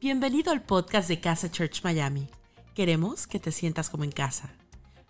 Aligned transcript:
Bienvenido 0.00 0.50
al 0.50 0.62
podcast 0.62 1.10
de 1.10 1.20
Casa 1.20 1.50
Church 1.50 1.82
Miami. 1.84 2.26
Queremos 2.74 3.26
que 3.26 3.38
te 3.38 3.52
sientas 3.52 3.90
como 3.90 4.02
en 4.04 4.12
casa. 4.12 4.50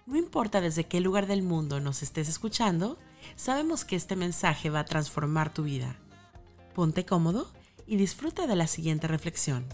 No 0.04 0.16
importa 0.16 0.60
desde 0.60 0.82
qué 0.82 0.98
lugar 0.98 1.28
del 1.28 1.44
mundo 1.44 1.78
nos 1.78 2.02
estés 2.02 2.28
escuchando, 2.28 2.98
sabemos 3.36 3.84
que 3.84 3.94
este 3.94 4.16
mensaje 4.16 4.68
va 4.68 4.80
a 4.80 4.84
transformar 4.84 5.54
tu 5.54 5.62
vida. 5.62 5.96
Ponte 6.74 7.04
cómodo 7.04 7.48
y 7.86 7.98
disfruta 7.98 8.48
de 8.48 8.56
la 8.56 8.66
siguiente 8.66 9.06
reflexión. 9.06 9.64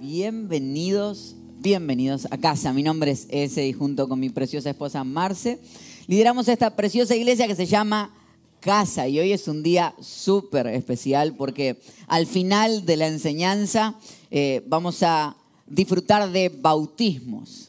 Bienvenidos, 0.00 1.34
bienvenidos 1.58 2.28
a 2.30 2.38
casa. 2.38 2.72
Mi 2.72 2.84
nombre 2.84 3.10
es 3.10 3.26
Ese 3.30 3.66
y 3.66 3.72
junto 3.72 4.08
con 4.08 4.20
mi 4.20 4.30
preciosa 4.30 4.70
esposa 4.70 5.02
Marce 5.02 5.58
lideramos 6.06 6.46
esta 6.46 6.76
preciosa 6.76 7.16
iglesia 7.16 7.48
que 7.48 7.56
se 7.56 7.66
llama 7.66 8.14
Casa 8.60 9.08
y 9.08 9.18
hoy 9.18 9.32
es 9.32 9.48
un 9.48 9.62
día 9.62 9.94
súper 10.00 10.66
especial 10.68 11.34
porque 11.34 11.80
al 12.06 12.26
final 12.26 12.84
de 12.84 12.96
la 12.96 13.06
enseñanza 13.06 13.94
eh, 14.30 14.62
vamos 14.66 15.02
a 15.02 15.36
disfrutar 15.66 16.30
de 16.30 16.50
bautismos. 16.50 17.68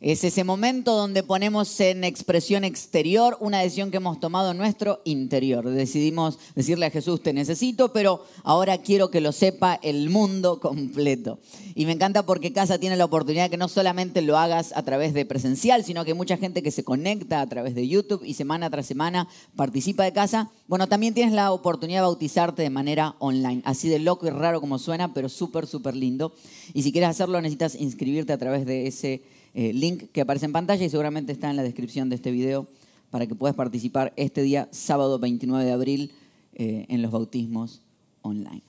Es 0.00 0.22
ese 0.22 0.44
momento 0.44 0.94
donde 0.94 1.24
ponemos 1.24 1.80
en 1.80 2.04
expresión 2.04 2.62
exterior 2.62 3.36
una 3.40 3.58
decisión 3.58 3.90
que 3.90 3.96
hemos 3.96 4.20
tomado 4.20 4.52
en 4.52 4.56
nuestro 4.56 5.00
interior. 5.04 5.68
Decidimos 5.68 6.38
decirle 6.54 6.86
a 6.86 6.90
Jesús, 6.90 7.20
te 7.20 7.32
necesito, 7.32 7.92
pero 7.92 8.24
ahora 8.44 8.78
quiero 8.78 9.10
que 9.10 9.20
lo 9.20 9.32
sepa 9.32 9.74
el 9.82 10.08
mundo 10.08 10.60
completo. 10.60 11.40
Y 11.74 11.84
me 11.84 11.90
encanta 11.90 12.24
porque 12.24 12.52
Casa 12.52 12.78
tiene 12.78 12.96
la 12.96 13.06
oportunidad 13.06 13.50
que 13.50 13.56
no 13.56 13.66
solamente 13.66 14.22
lo 14.22 14.38
hagas 14.38 14.72
a 14.76 14.84
través 14.84 15.14
de 15.14 15.26
presencial, 15.26 15.82
sino 15.82 16.04
que 16.04 16.12
hay 16.12 16.16
mucha 16.16 16.36
gente 16.36 16.62
que 16.62 16.70
se 16.70 16.84
conecta 16.84 17.40
a 17.40 17.48
través 17.48 17.74
de 17.74 17.88
YouTube 17.88 18.22
y 18.24 18.34
semana 18.34 18.70
tras 18.70 18.86
semana 18.86 19.26
participa 19.56 20.04
de 20.04 20.12
Casa. 20.12 20.48
Bueno, 20.68 20.86
también 20.86 21.12
tienes 21.12 21.34
la 21.34 21.50
oportunidad 21.50 21.98
de 21.98 22.02
bautizarte 22.02 22.62
de 22.62 22.70
manera 22.70 23.16
online. 23.18 23.62
Así 23.64 23.88
de 23.88 23.98
loco 23.98 24.28
y 24.28 24.30
raro 24.30 24.60
como 24.60 24.78
suena, 24.78 25.12
pero 25.12 25.28
súper, 25.28 25.66
súper 25.66 25.96
lindo. 25.96 26.32
Y 26.72 26.84
si 26.84 26.92
quieres 26.92 27.10
hacerlo, 27.10 27.40
necesitas 27.40 27.74
inscribirte 27.74 28.32
a 28.32 28.38
través 28.38 28.64
de 28.64 28.86
ese 28.86 29.22
eh, 29.54 29.72
link 29.72 30.10
que 30.12 30.20
aparece 30.20 30.46
en 30.46 30.52
pantalla 30.52 30.84
y 30.84 30.90
seguramente 30.90 31.32
está 31.32 31.50
en 31.50 31.56
la 31.56 31.62
descripción 31.62 32.08
de 32.08 32.16
este 32.16 32.30
video 32.30 32.66
para 33.10 33.26
que 33.26 33.34
puedas 33.34 33.56
participar 33.56 34.12
este 34.16 34.42
día, 34.42 34.68
sábado 34.70 35.18
29 35.18 35.64
de 35.64 35.72
abril, 35.72 36.12
eh, 36.54 36.86
en 36.88 37.02
los 37.02 37.10
bautismos 37.10 37.82
online. 38.22 38.62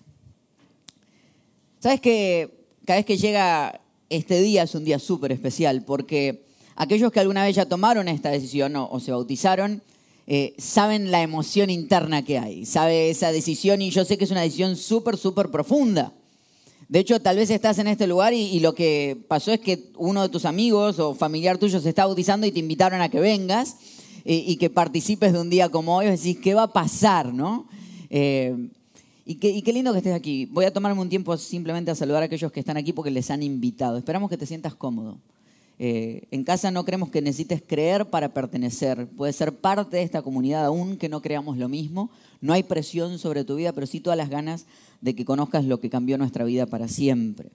Sabes 1.79 2.01
que 2.01 2.65
cada 2.85 2.99
vez 2.99 3.05
que 3.05 3.17
llega 3.17 3.81
este 4.09 4.41
día 4.41 4.63
es 4.63 4.75
un 4.75 4.83
día 4.83 4.99
súper 4.99 5.31
especial 5.31 5.83
porque 5.83 6.43
aquellos 6.75 7.11
que 7.11 7.19
alguna 7.19 7.43
vez 7.43 7.55
ya 7.55 7.65
tomaron 7.65 8.07
esta 8.07 8.29
decisión 8.29 8.75
o, 8.75 8.99
se 8.99 9.11
bautizaron, 9.11 9.81
eh, 10.27 10.53
saben 10.57 11.09
la 11.11 11.21
emoción 11.21 11.69
interna 11.69 12.23
que 12.23 12.37
hay, 12.37 12.65
sabe 12.65 13.09
esa 13.09 13.31
decisión 13.31 13.81
y 13.81 13.89
yo 13.89 14.05
sé 14.05 14.17
que 14.17 14.25
es 14.25 14.31
una 14.31 14.41
decisión 14.41 14.75
súper, 14.75 15.17
súper 15.17 15.49
profunda. 15.49 16.13
De 16.89 16.97
hecho, 16.97 17.21
tal 17.21 17.37
vez 17.37 17.51
estás 17.51 17.77
en 17.77 17.87
este 17.87 18.07
lugar 18.07 18.33
y, 18.33 18.59
lo 18.61 18.73
que 18.73 19.15
pasó 19.27 19.51
es 19.51 19.59
que 19.59 19.91
uno 19.95 20.23
de 20.23 20.29
tus 20.29 20.45
amigos 20.45 20.97
o 20.97 21.13
familiar 21.13 21.59
tuyo 21.59 21.79
se 21.79 21.89
está 21.89 22.07
bautizando 22.07 22.47
y 22.47 22.51
te 22.51 22.57
invitaron 22.57 22.99
a 22.99 23.09
que 23.09 23.19
vengas 23.19 23.77
y, 24.25 24.55
que 24.57 24.71
participes 24.71 25.31
de 25.31 25.39
un 25.39 25.51
día 25.51 25.69
como 25.69 25.97
hoy. 25.97 26.07
Decís, 26.07 26.39
¿qué 26.41 26.55
va 26.55 26.63
a 26.63 26.73
pasar? 26.73 27.31
¿no? 27.31 27.67
Eh, 28.09 28.69
y, 29.23 29.35
qué, 29.35 29.71
lindo 29.71 29.91
que 29.91 29.99
estés 29.99 30.15
aquí. 30.15 30.47
Voy 30.47 30.65
a 30.65 30.73
tomarme 30.73 30.99
un 30.99 31.09
tiempo 31.09 31.37
simplemente 31.37 31.91
a 31.91 31.95
saludar 31.95 32.23
a 32.23 32.25
aquellos 32.25 32.51
que 32.51 32.59
están 32.59 32.75
aquí 32.75 32.91
porque 32.91 33.11
les 33.11 33.29
han 33.29 33.43
invitado. 33.43 33.99
Esperamos 33.99 34.27
que 34.27 34.37
te 34.37 34.47
sientas 34.47 34.73
cómodo. 34.73 35.19
Eh, 35.77 36.23
en 36.31 36.43
casa 36.43 36.71
no 36.71 36.85
creemos 36.85 37.11
que 37.11 37.21
necesites 37.21 37.61
creer 37.61 38.09
para 38.09 38.33
pertenecer. 38.33 39.07
Puedes 39.15 39.35
ser 39.35 39.55
parte 39.55 39.97
de 39.97 40.03
esta 40.03 40.23
comunidad 40.23 40.65
aún 40.65 40.97
que 40.97 41.07
no 41.07 41.21
creamos 41.21 41.55
lo 41.57 41.69
mismo. 41.69 42.09
No 42.41 42.53
hay 42.53 42.63
presión 42.63 43.19
sobre 43.19 43.43
tu 43.43 43.55
vida, 43.55 43.73
pero 43.73 43.87
sí 43.87 43.99
todas 43.99 44.17
las 44.17 44.29
ganas 44.29 44.65
de 45.01 45.15
que 45.15 45.25
conozcas 45.25 45.65
lo 45.65 45.79
que 45.79 45.89
cambió 45.89 46.17
nuestra 46.17 46.45
vida 46.45 46.65
para 46.65 46.87
siempre. 46.87 47.49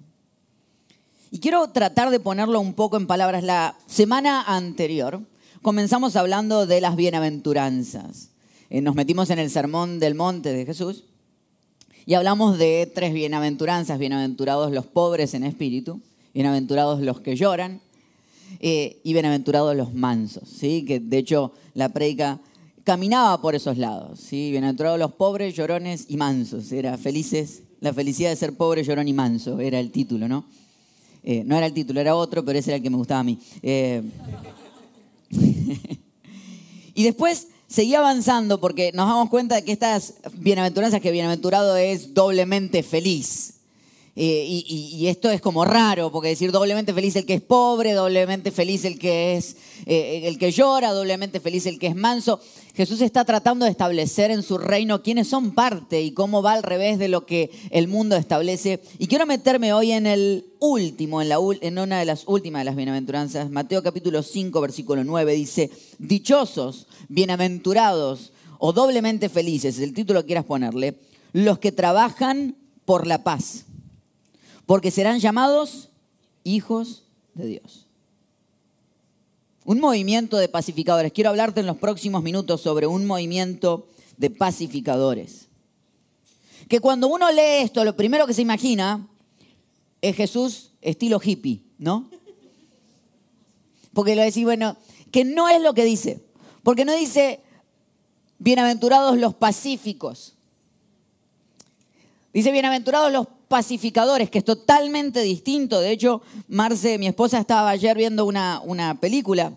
Y 1.31 1.41
quiero 1.41 1.69
tratar 1.71 2.11
de 2.11 2.21
ponerlo 2.21 2.61
un 2.61 2.75
poco 2.75 2.97
en 2.97 3.07
palabras. 3.07 3.43
La 3.43 3.77
semana 3.87 4.43
anterior 4.43 5.21
comenzamos 5.63 6.17
hablando 6.17 6.67
de 6.67 6.81
las 6.81 6.97
bienaventuranzas. 6.97 8.29
Eh, 8.71 8.81
nos 8.81 8.95
metimos 8.95 9.31
en 9.31 9.39
el 9.39 9.51
sermón 9.51 9.99
del 9.99 10.15
monte 10.15 10.53
de 10.53 10.67
Jesús 10.67 11.05
y 12.07 12.15
hablamos 12.15 12.59
de 12.59 12.91
tres 12.95 13.15
bienaventuranzas. 13.15 13.99
Bienaventurados 13.99 14.73
los 14.73 14.87
pobres 14.87 15.35
en 15.35 15.45
espíritu, 15.45 16.01
bienaventurados 16.35 17.01
los 17.01 17.21
que 17.21 17.37
lloran 17.37 17.81
eh, 18.61 19.01
y 19.03 19.13
bienaventurados 19.13 19.75
los 19.75 19.95
mansos, 19.95 20.49
¿sí? 20.49 20.85
que 20.85 21.01
de 21.01 21.19
hecho 21.19 21.53
la 21.75 21.89
predica 21.89 22.41
caminaba 22.85 23.41
por 23.41 23.55
esos 23.55 23.79
lados, 23.79 24.21
¿sí? 24.21 24.51
bienaventurados 24.51 24.99
los 24.99 25.13
pobres, 25.13 25.55
llorones 25.55 26.05
y 26.09 26.19
mansos, 26.19 26.71
era 26.71 26.97
felices, 26.99 27.63
la 27.81 27.93
felicidad 27.95 28.31
de 28.31 28.37
ser 28.37 28.57
pobre, 28.57 28.85
llorón 28.85 29.09
y 29.09 29.15
manso, 29.15 29.59
era 29.59 29.81
el 29.81 29.91
título, 29.91 30.29
¿no? 30.29 30.45
Eh, 31.23 31.43
no 31.47 31.57
era 31.57 31.67
el 31.67 31.73
título, 31.73 32.01
era 32.01 32.15
otro, 32.15 32.45
pero 32.45 32.59
ese 32.59 32.71
era 32.71 32.77
el 32.77 32.83
que 32.83 32.91
me 32.91 32.99
gustaba 32.99 33.21
a 33.21 33.25
mí. 33.25 33.39
Eh, 33.63 34.03
y 36.95 37.03
después 37.03 37.49
seguía 37.67 38.01
avanzando 38.01 38.61
porque 38.61 38.93
nos 38.93 39.09
damos 39.09 39.31
cuenta 39.31 39.55
de 39.55 39.65
que 39.65 39.73
estas 39.73 40.15
bienaventuranzas, 40.35 41.01
que 41.01 41.11
bienaventurado 41.11 41.77
es 41.79 42.13
doblemente 42.13 42.83
feliz, 42.83 43.55
eh, 44.17 44.45
y, 44.47 45.09
esto 45.09 45.29
es 45.31 45.41
como 45.41 45.65
raro, 45.65 46.13
porque 46.13 46.29
decir 46.29 46.53
doblemente 46.53 46.95
feliz 46.95 47.17
el 47.17 47.27
que 47.27 47.35
es 47.35 47.41
pobre, 47.41 47.95
doblemente 47.95 48.53
feliz 48.53 48.85
el 48.85 48.97
que 48.97 49.37
es 49.37 49.57
el 49.87 50.39
que 50.39 50.53
llora, 50.53 50.93
doblemente 50.93 51.41
feliz 51.41 51.67
el 51.67 51.81
que 51.81 51.89
es 51.89 51.97
manso. 51.97 52.39
Jesús 52.75 53.01
está 53.01 53.25
tratando 53.25 53.65
de 53.65 53.71
establecer 53.71 54.31
en 54.31 54.43
su 54.43 54.59
reino 54.59 55.03
quiénes 55.03 55.29
son 55.29 55.53
parte 55.53 56.03
y 56.03 56.13
cómo 56.13 56.43
va 56.43 56.55
al 56.55 56.63
revés 56.63 56.99
de 56.99 57.09
lo 57.09 57.25
que 57.25 57.51
el 57.71 57.89
mundo 57.89 58.17
establece. 58.17 58.83
Y 58.99 59.07
quiero 59.07 59.27
meterme 59.27 59.73
hoy 59.73 59.93
en 59.93 60.07
el 60.07 60.47
último, 60.59 61.23
en, 61.23 61.29
la, 61.29 61.39
una 61.39 61.99
de 61.99 62.05
las 62.05 62.25
últimas 62.27 62.61
de 62.61 62.65
las 62.65 62.77
bienaventuranzas. 62.77 63.51
Mateo 63.51 63.83
capítulo 63.83 64.23
5, 64.23 64.61
versículo 64.61 65.05
9 65.05 65.35
dice, 65.35 65.71
dichosos, 65.99 66.89
bienaventurados 67.09 68.33
o 68.59 68.73
doblemente 68.73 69.29
felices, 69.29 69.79
el 69.79 69.95
título 69.95 70.21
que 70.23 70.27
quieras 70.27 70.45
ponerle, 70.45 70.99
los 71.33 71.59
que 71.59 71.73
trabajan 71.73 72.57
por 72.85 73.07
la 73.07 73.23
paz 73.23 73.67
porque 74.67 74.91
serán 74.91 75.21
llamados 75.21 75.91
hijos 76.43 77.05
de 77.35 77.47
Dios. 77.47 77.84
Un 79.65 79.81
movimiento 79.81 80.37
de 80.37 80.49
pacificadores. 80.49 81.13
Quiero 81.13 81.31
hablarte 81.31 81.61
en 81.61 81.67
los 81.67 81.79
próximos 81.79 82.23
minutos 82.23 82.61
sobre 82.61 82.87
un 82.87 83.07
movimiento 83.07 83.89
de 84.19 84.31
pacificadores. 84.31 85.49
Que 86.69 86.81
cuando 86.81 87.09
uno 87.09 87.31
lee 87.31 87.63
esto, 87.63 87.85
lo 87.85 87.97
primero 87.97 88.27
que 88.27 88.35
se 88.35 88.43
imagina 88.43 89.07
es 90.03 90.17
Jesús 90.17 90.71
estilo 90.83 91.21
hippie, 91.23 91.63
¿no? 91.79 92.11
Porque 93.95 94.15
lo 94.17 94.23
decís, 94.23 94.45
bueno, 94.45 94.77
que 95.11 95.25
no 95.25 95.49
es 95.49 95.63
lo 95.63 95.73
que 95.73 95.85
dice. 95.85 96.21
Porque 96.63 96.85
no 96.85 96.95
dice, 96.95 97.41
bienaventurados 98.39 99.17
los 99.17 99.35
pacíficos. 99.35 100.35
Dice, 102.33 102.51
bienaventurados 102.53 103.13
los 103.13 103.29
pacificadores, 103.49 104.31
que 104.31 104.39
es 104.39 104.45
totalmente 104.45 105.21
distinto. 105.21 105.81
De 105.81 105.91
hecho, 105.91 106.23
Marce, 106.49 106.99
mi 106.99 107.07
esposa, 107.07 107.39
estaba 107.39 107.71
ayer 107.71 107.97
viendo 107.97 108.25
una, 108.25 108.61
una 108.65 109.01
película 109.01 109.53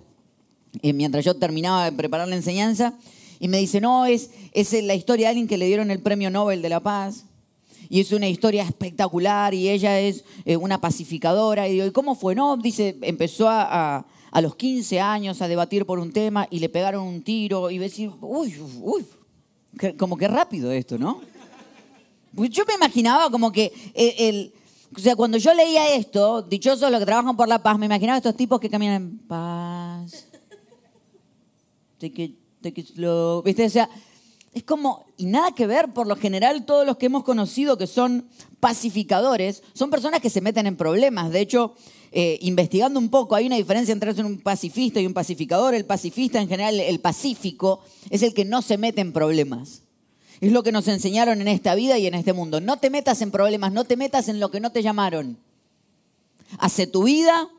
eh, 0.81 0.93
mientras 0.93 1.25
yo 1.25 1.35
terminaba 1.35 1.85
de 1.85 1.91
preparar 1.91 2.27
la 2.27 2.35
enseñanza 2.35 2.93
y 3.39 3.47
me 3.47 3.57
dice, 3.57 3.81
no, 3.81 4.05
es, 4.05 4.31
es 4.53 4.73
la 4.83 4.95
historia 4.95 5.27
de 5.27 5.29
alguien 5.29 5.47
que 5.47 5.57
le 5.57 5.67
dieron 5.67 5.91
el 5.91 6.01
premio 6.01 6.29
Nobel 6.29 6.61
de 6.61 6.69
la 6.69 6.79
Paz. 6.79 7.25
Y 7.89 8.01
es 8.01 8.11
una 8.11 8.27
historia 8.27 8.63
espectacular 8.63 9.53
y 9.53 9.69
ella 9.69 9.99
es 9.99 10.25
eh, 10.43 10.57
una 10.57 10.81
pacificadora. 10.81 11.67
Y 11.67 11.73
digo, 11.73 11.85
¿y 11.85 11.91
cómo 11.91 12.15
fue? 12.15 12.35
No, 12.35 12.57
dice, 12.57 12.97
empezó 13.01 13.47
a, 13.47 14.05
a, 14.31 14.41
los 14.41 14.55
15 14.55 14.99
años 14.99 15.41
a 15.41 15.47
debatir 15.47 15.85
por 15.85 15.99
un 15.99 16.11
tema 16.11 16.47
y 16.51 16.59
le 16.59 16.67
pegaron 16.67 17.05
un 17.05 17.21
tiro 17.21 17.71
y 17.71 17.77
decir, 17.77 18.11
uy, 18.19 18.55
uy, 18.81 19.05
como 19.97 20.17
que 20.17 20.27
rápido 20.27 20.71
esto, 20.71 20.97
¿no? 20.97 21.21
Pues 22.37 22.51
yo 22.51 22.65
me 22.67 22.75
imaginaba 22.75 23.31
como 23.31 23.51
que 23.51 23.73
el, 23.95 24.53
o 24.95 24.99
sea, 24.99 25.15
cuando 25.15 25.39
yo 25.39 25.55
leía 25.55 25.95
esto, 25.95 26.43
dichosos 26.43 26.91
los 26.91 26.99
que 26.99 27.05
trabajan 27.07 27.35
por 27.35 27.47
la 27.47 27.63
paz, 27.63 27.79
me 27.79 27.87
imaginaba 27.87 28.17
estos 28.17 28.37
tipos 28.37 28.59
que 28.59 28.69
caminan 28.69 28.95
en 28.95 29.17
paz. 29.17 30.27
Take 31.97 32.35
it 32.61 32.87
slow. 32.93 33.41
¿Viste? 33.41 33.65
O 33.65 33.69
sea, 33.71 33.89
es 34.53 34.61
como, 34.61 35.07
y 35.17 35.25
nada 35.25 35.51
que 35.53 35.65
ver, 35.65 35.93
por 35.93 36.05
lo 36.05 36.15
general 36.15 36.63
todos 36.63 36.85
los 36.85 36.97
que 36.97 37.07
hemos 37.07 37.23
conocido 37.23 37.75
que 37.75 37.87
son 37.87 38.27
pacificadores, 38.59 39.63
son 39.73 39.89
personas 39.89 40.21
que 40.21 40.29
se 40.29 40.41
meten 40.41 40.67
en 40.67 40.77
problemas. 40.77 41.31
De 41.31 41.39
hecho, 41.39 41.73
eh, 42.11 42.37
investigando 42.43 42.99
un 42.99 43.09
poco, 43.09 43.33
hay 43.33 43.47
una 43.47 43.55
diferencia 43.55 43.93
entre 43.93 44.11
un 44.21 44.37
pacifista 44.41 45.01
y 45.01 45.07
un 45.07 45.15
pacificador. 45.15 45.73
El 45.73 45.85
pacifista, 45.85 46.39
en 46.39 46.47
general, 46.49 46.79
el 46.79 46.99
pacífico, 46.99 47.79
es 48.11 48.21
el 48.21 48.35
que 48.35 48.45
no 48.45 48.61
se 48.61 48.77
mete 48.77 49.01
en 49.01 49.11
problemas. 49.11 49.86
Es 50.39 50.51
lo 50.51 50.63
que 50.63 50.71
nos 50.71 50.87
enseñaron 50.87 51.41
en 51.41 51.47
esta 51.47 51.73
vida 51.75 51.97
y 51.97 52.05
en 52.05 52.13
este 52.13 52.33
mundo. 52.33 52.61
No 52.61 52.77
te 52.77 52.89
metas 52.89 53.21
en 53.21 53.31
problemas, 53.31 53.71
no 53.71 53.85
te 53.85 53.97
metas 53.97 54.27
en 54.29 54.39
lo 54.39 54.51
que 54.51 54.59
no 54.59 54.71
te 54.71 54.83
llamaron. 54.83 55.37
Hace 56.59 56.87
tu 56.87 57.03
vida 57.03 57.49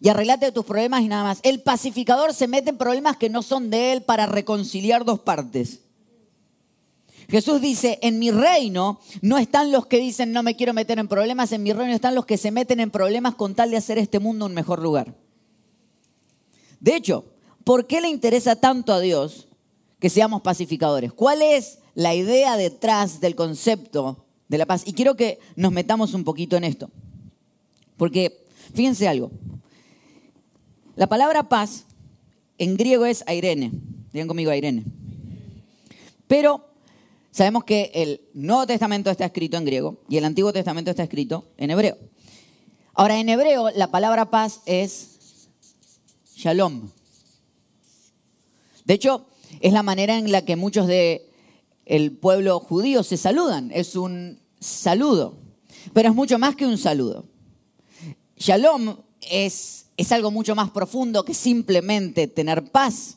y 0.00 0.08
arreglate 0.08 0.50
tus 0.50 0.64
problemas 0.64 1.02
y 1.02 1.08
nada 1.08 1.24
más. 1.24 1.40
El 1.42 1.60
pacificador 1.60 2.32
se 2.32 2.48
mete 2.48 2.70
en 2.70 2.78
problemas 2.78 3.16
que 3.16 3.28
no 3.28 3.42
son 3.42 3.70
de 3.70 3.92
él 3.92 4.02
para 4.02 4.26
reconciliar 4.26 5.04
dos 5.04 5.20
partes. 5.20 5.80
Jesús 7.28 7.60
dice, 7.60 7.98
en 8.02 8.18
mi 8.18 8.30
reino 8.30 9.00
no 9.20 9.38
están 9.38 9.70
los 9.70 9.86
que 9.86 9.98
dicen 9.98 10.32
no 10.32 10.42
me 10.42 10.56
quiero 10.56 10.74
meter 10.74 10.98
en 10.98 11.08
problemas, 11.08 11.52
en 11.52 11.62
mi 11.62 11.72
reino 11.72 11.94
están 11.94 12.14
los 12.14 12.26
que 12.26 12.36
se 12.36 12.50
meten 12.50 12.80
en 12.80 12.90
problemas 12.90 13.36
con 13.36 13.54
tal 13.54 13.70
de 13.70 13.76
hacer 13.76 13.96
este 13.98 14.18
mundo 14.18 14.46
un 14.46 14.54
mejor 14.54 14.82
lugar. 14.82 15.14
De 16.80 16.96
hecho, 16.96 17.24
¿por 17.62 17.86
qué 17.86 18.00
le 18.00 18.08
interesa 18.08 18.56
tanto 18.56 18.92
a 18.92 19.00
Dios 19.00 19.46
que 20.00 20.10
seamos 20.10 20.42
pacificadores? 20.42 21.12
¿Cuál 21.12 21.42
es 21.42 21.78
la 21.94 22.14
idea 22.14 22.56
detrás 22.56 23.20
del 23.20 23.34
concepto 23.34 24.24
de 24.48 24.58
la 24.58 24.66
paz? 24.66 24.82
Y 24.86 24.92
quiero 24.92 25.16
que 25.16 25.38
nos 25.56 25.72
metamos 25.72 26.14
un 26.14 26.24
poquito 26.24 26.56
en 26.56 26.64
esto. 26.64 26.90
Porque, 27.96 28.44
fíjense 28.74 29.08
algo, 29.08 29.30
la 30.96 31.06
palabra 31.06 31.48
paz 31.48 31.84
en 32.58 32.76
griego 32.76 33.06
es 33.06 33.24
airene. 33.26 33.72
Digan 34.12 34.28
conmigo 34.28 34.50
airene. 34.50 34.84
Pero 36.26 36.66
sabemos 37.30 37.64
que 37.64 37.90
el 37.94 38.20
Nuevo 38.34 38.66
Testamento 38.66 39.10
está 39.10 39.24
escrito 39.24 39.56
en 39.56 39.64
griego 39.64 39.98
y 40.08 40.16
el 40.16 40.24
Antiguo 40.24 40.52
Testamento 40.52 40.90
está 40.90 41.02
escrito 41.02 41.46
en 41.56 41.70
hebreo. 41.70 41.96
Ahora, 42.94 43.18
en 43.18 43.28
hebreo 43.28 43.70
la 43.70 43.90
palabra 43.90 44.30
paz 44.30 44.60
es 44.66 45.48
shalom. 46.36 46.90
De 48.84 48.94
hecho, 48.94 49.26
es 49.60 49.72
la 49.72 49.82
manera 49.82 50.18
en 50.18 50.30
la 50.30 50.44
que 50.44 50.56
muchos 50.56 50.86
de 50.86 51.31
el 51.86 52.12
pueblo 52.12 52.60
judío 52.60 53.02
se 53.02 53.16
saludan. 53.16 53.70
Es 53.72 53.96
un 53.96 54.40
saludo, 54.60 55.36
pero 55.92 56.08
es 56.08 56.14
mucho 56.14 56.38
más 56.38 56.56
que 56.56 56.66
un 56.66 56.78
saludo. 56.78 57.26
Shalom 58.36 58.96
es, 59.20 59.86
es 59.96 60.12
algo 60.12 60.30
mucho 60.30 60.54
más 60.54 60.70
profundo 60.70 61.24
que 61.24 61.34
simplemente 61.34 62.26
tener 62.26 62.70
paz. 62.70 63.16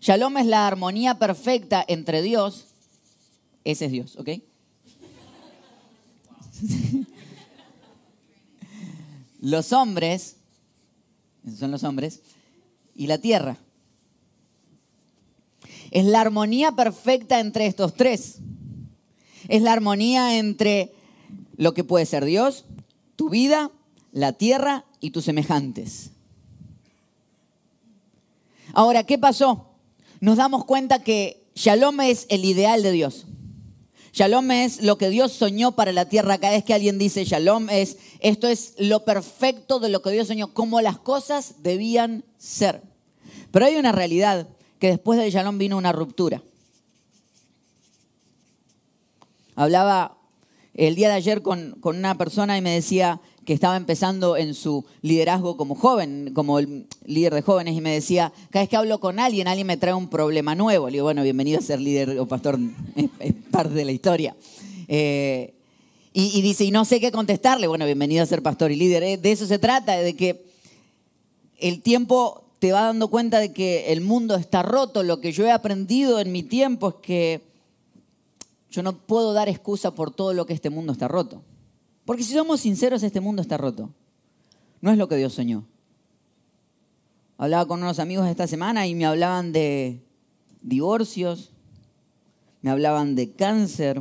Shalom 0.00 0.38
es 0.38 0.46
la 0.46 0.66
armonía 0.66 1.18
perfecta 1.18 1.84
entre 1.86 2.22
Dios 2.22 2.66
ese 3.64 3.86
es 3.86 3.92
Dios, 3.92 4.16
¿ok? 4.16 4.28
los 9.40 9.72
hombres, 9.72 10.36
son 11.58 11.70
los 11.70 11.84
hombres, 11.84 12.20
y 12.94 13.06
la 13.06 13.18
tierra. 13.18 13.56
Es 15.92 16.04
la 16.04 16.20
armonía 16.20 16.72
perfecta 16.72 17.38
entre 17.38 17.66
estos 17.66 17.94
tres. 17.94 18.38
Es 19.48 19.62
la 19.62 19.72
armonía 19.72 20.38
entre 20.38 20.92
lo 21.56 21.74
que 21.74 21.84
puede 21.84 22.06
ser 22.06 22.24
Dios, 22.24 22.64
tu 23.14 23.28
vida, 23.28 23.70
la 24.10 24.32
tierra 24.32 24.84
y 25.00 25.10
tus 25.10 25.24
semejantes. 25.24 26.10
Ahora, 28.72 29.04
¿qué 29.04 29.18
pasó? 29.18 29.68
Nos 30.20 30.38
damos 30.38 30.64
cuenta 30.64 31.02
que 31.02 31.42
Shalom 31.54 32.00
es 32.00 32.26
el 32.30 32.44
ideal 32.44 32.82
de 32.82 32.92
Dios. 32.92 33.26
Shalom 34.14 34.50
es 34.50 34.82
lo 34.82 34.98
que 34.98 35.10
Dios 35.10 35.32
soñó 35.32 35.72
para 35.72 35.92
la 35.92 36.08
tierra. 36.08 36.38
Cada 36.38 36.54
vez 36.54 36.64
que 36.64 36.74
alguien 36.74 36.98
dice 36.98 37.24
shalom 37.24 37.70
es, 37.70 37.96
esto 38.20 38.46
es 38.46 38.74
lo 38.78 39.04
perfecto 39.04 39.78
de 39.78 39.88
lo 39.88 40.02
que 40.02 40.10
Dios 40.10 40.28
soñó, 40.28 40.52
como 40.52 40.80
las 40.80 40.98
cosas 40.98 41.56
debían 41.62 42.24
ser. 42.36 42.82
Pero 43.50 43.66
hay 43.66 43.76
una 43.76 43.92
realidad, 43.92 44.48
que 44.82 44.88
después 44.88 45.16
del 45.16 45.30
shalom 45.30 45.58
vino 45.58 45.78
una 45.78 45.92
ruptura. 45.92 46.42
Hablaba 49.54 50.18
el 50.74 50.96
día 50.96 51.06
de 51.06 51.14
ayer 51.14 51.40
con, 51.40 51.76
con 51.80 51.96
una 51.96 52.18
persona 52.18 52.58
y 52.58 52.62
me 52.62 52.70
decía, 52.70 53.20
que 53.44 53.52
estaba 53.52 53.76
empezando 53.76 54.36
en 54.36 54.54
su 54.54 54.84
liderazgo 55.00 55.56
como 55.56 55.76
joven, 55.76 56.32
como 56.34 56.58
el 56.58 56.88
líder 57.04 57.32
de 57.32 57.42
jóvenes, 57.42 57.76
y 57.76 57.80
me 57.80 57.92
decía, 57.92 58.32
cada 58.50 58.64
vez 58.64 58.70
que 58.70 58.76
hablo 58.76 58.98
con 58.98 59.20
alguien, 59.20 59.46
alguien 59.46 59.68
me 59.68 59.76
trae 59.76 59.94
un 59.94 60.10
problema 60.10 60.56
nuevo. 60.56 60.88
Le 60.88 60.94
digo, 60.94 61.04
bueno, 61.04 61.22
bienvenido 61.22 61.60
a 61.60 61.62
ser 61.62 61.80
líder 61.80 62.18
o 62.18 62.26
pastor, 62.26 62.58
es, 63.20 63.34
parte 63.52 63.74
de 63.74 63.84
la 63.84 63.92
historia. 63.92 64.34
Eh, 64.88 65.54
y, 66.12 66.36
y, 66.36 66.42
dice, 66.42 66.64
y 66.64 66.72
no 66.72 66.84
sé 66.84 66.98
qué 66.98 67.12
contestarle. 67.12 67.68
Bueno, 67.68 67.86
bienvenido 67.86 68.24
a 68.24 68.26
ser 68.26 68.42
pastor 68.42 68.72
y 68.72 68.76
líder. 68.76 69.04
Eh, 69.04 69.16
de 69.16 69.30
eso 69.30 69.46
se 69.46 69.60
trata, 69.60 69.96
de 69.98 70.16
que 70.16 70.44
el 71.60 71.82
tiempo 71.82 72.41
te 72.62 72.70
va 72.70 72.82
dando 72.82 73.08
cuenta 73.08 73.40
de 73.40 73.52
que 73.52 73.92
el 73.92 74.02
mundo 74.02 74.36
está 74.36 74.62
roto. 74.62 75.02
Lo 75.02 75.20
que 75.20 75.32
yo 75.32 75.44
he 75.44 75.50
aprendido 75.50 76.20
en 76.20 76.30
mi 76.30 76.44
tiempo 76.44 76.90
es 76.90 76.94
que 77.02 77.42
yo 78.70 78.84
no 78.84 78.96
puedo 78.96 79.32
dar 79.32 79.48
excusa 79.48 79.96
por 79.96 80.14
todo 80.14 80.32
lo 80.32 80.46
que 80.46 80.52
este 80.52 80.70
mundo 80.70 80.92
está 80.92 81.08
roto. 81.08 81.42
Porque 82.04 82.22
si 82.22 82.34
somos 82.34 82.60
sinceros, 82.60 83.02
este 83.02 83.18
mundo 83.18 83.42
está 83.42 83.56
roto. 83.56 83.90
No 84.80 84.92
es 84.92 84.96
lo 84.96 85.08
que 85.08 85.16
Dios 85.16 85.34
soñó. 85.34 85.64
Hablaba 87.36 87.66
con 87.66 87.82
unos 87.82 87.98
amigos 87.98 88.28
esta 88.28 88.46
semana 88.46 88.86
y 88.86 88.94
me 88.94 89.06
hablaban 89.06 89.50
de 89.50 90.00
divorcios, 90.62 91.50
me 92.60 92.70
hablaban 92.70 93.16
de 93.16 93.32
cáncer. 93.32 94.00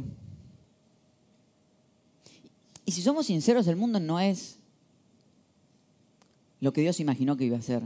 Y 2.85 2.91
si 2.91 3.01
somos 3.01 3.25
sinceros, 3.25 3.65
el 3.65 3.75
mundo 3.75 3.99
no 3.99 4.19
es 4.19 4.59
lo 6.59 6.71
que 6.71 6.81
Dios 6.81 6.99
imaginó 6.99 7.37
que 7.37 7.45
iba 7.45 7.57
a 7.57 7.63
ser. 7.63 7.81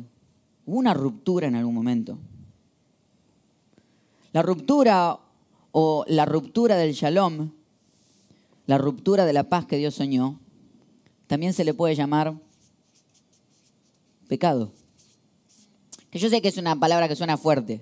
Hubo 0.66 0.78
una 0.78 0.94
ruptura 0.94 1.48
en 1.48 1.56
algún 1.56 1.76
momento. 1.76 2.18
La 4.32 4.42
ruptura 4.42 5.20
o 5.72 6.06
la 6.08 6.26
ruptura 6.26 6.76
del 6.76 6.94
shalom 6.94 7.52
la 8.68 8.78
ruptura 8.78 9.26
de 9.26 9.34
la 9.34 9.44
paz 9.44 9.66
que 9.66 9.78
Dios 9.78 9.96
soñó, 9.96 10.40
también 11.28 11.54
se 11.54 11.64
le 11.64 11.74
puede 11.74 11.96
llamar 11.96 12.36
pecado. 14.28 14.72
Que 16.10 16.20
yo 16.20 16.30
sé 16.30 16.42
que 16.42 16.48
es 16.48 16.58
una 16.58 16.76
palabra 16.80 17.08
que 17.08 17.16
suena 17.16 17.38
fuerte, 17.38 17.82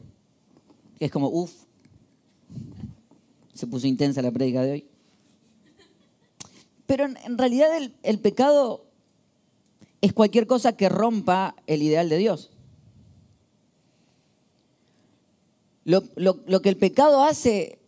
que 0.97 1.05
es 1.05 1.11
como, 1.11 1.29
uff, 1.29 1.51
se 3.53 3.67
puso 3.67 3.87
intensa 3.87 4.21
la 4.21 4.31
prédica 4.31 4.61
de 4.63 4.71
hoy. 4.71 4.87
Pero 6.85 7.05
en, 7.05 7.37
realidad 7.37 7.75
el, 7.77 7.95
el, 8.03 8.19
pecado 8.19 8.85
es 10.01 10.11
cualquier 10.11 10.47
cosa 10.47 10.75
que 10.75 10.89
rompa 10.89 11.55
el 11.65 11.81
ideal 11.81 12.09
de 12.09 12.17
Dios. 12.17 12.51
Lo, 15.85 16.03
lo, 16.15 16.61
que 16.61 16.69
el 16.69 16.77
pecado 16.77 17.23
hace 17.23 17.79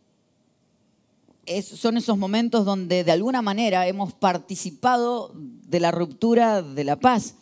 son 1.64 1.98
esos 1.98 2.18
momentos 2.18 2.66
donde 2.66 3.04
de 3.04 3.12
alguna 3.12 3.42
manera 3.42 3.88
hemos 3.88 4.14
participado 4.14 5.32
de 5.36 5.80
la 5.80 5.92
ruptura 5.92 6.62
de 6.62 6.84
la 6.84 7.00
paz. 7.00 7.36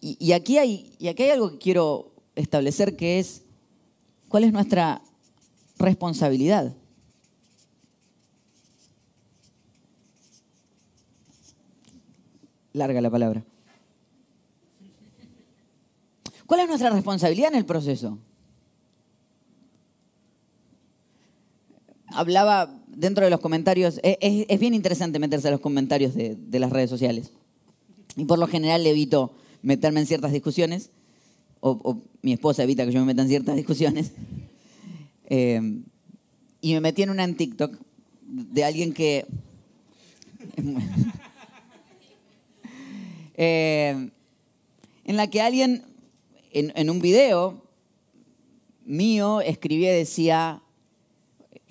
Y, 0.00 0.32
aquí 0.32 0.58
hay, 0.58 0.96
y 0.98 1.08
aquí 1.08 1.22
hay 1.22 1.30
algo 1.30 1.50
que 1.52 1.58
quiero 1.58 2.12
establecer 2.34 2.96
que 2.96 3.20
es 3.20 3.42
cuál 4.28 4.44
es 4.44 4.52
nuestra 4.52 5.02
responsabilidad. 5.78 6.74
Larga 12.72 13.00
la 13.00 13.10
palabra. 13.10 13.44
¿Cuál 16.46 16.60
es 16.60 16.68
nuestra 16.68 16.90
responsabilidad 16.90 17.52
en 17.52 17.58
el 17.58 17.64
proceso? 17.64 18.18
Hablaba 22.14 22.78
dentro 22.88 23.24
de 23.24 23.30
los 23.30 23.40
comentarios, 23.40 24.00
e, 24.02 24.46
es, 24.48 24.60
bien 24.60 24.74
interesante 24.74 25.18
meterse 25.18 25.48
a 25.48 25.50
los 25.50 25.60
comentarios 25.60 26.14
de, 26.14 26.58
las 26.58 26.70
redes 26.70 26.90
sociales. 26.90 27.30
Y 28.16 28.24
por 28.24 28.38
lo 28.38 28.46
general 28.46 28.86
evito 28.86 29.32
meterme 29.62 30.00
en 30.00 30.06
ciertas 30.06 30.32
discusiones, 30.32 30.90
o, 31.60 31.98
mi 32.22 32.32
esposa 32.32 32.64
evita 32.64 32.84
que 32.84 32.92
yo 32.92 33.00
me 33.00 33.06
meta 33.06 33.22
en 33.22 33.28
ciertas 33.28 33.56
discusiones. 33.56 34.12
Eh, 35.34 35.80
y 36.60 36.74
me 36.74 36.82
metí 36.82 37.00
en 37.02 37.08
una 37.08 37.24
en 37.24 37.36
TikTok 37.36 37.74
de 38.22 38.64
alguien 38.64 38.92
que... 38.92 39.26
Eh, 43.34 44.10
en 45.04 45.16
la 45.16 45.30
que 45.30 45.40
alguien 45.40 45.84
en, 46.50 46.70
en 46.76 46.90
un 46.90 47.00
video 47.00 47.62
mío 48.84 49.40
escribía 49.40 49.94
y 49.94 50.00
decía, 50.00 50.62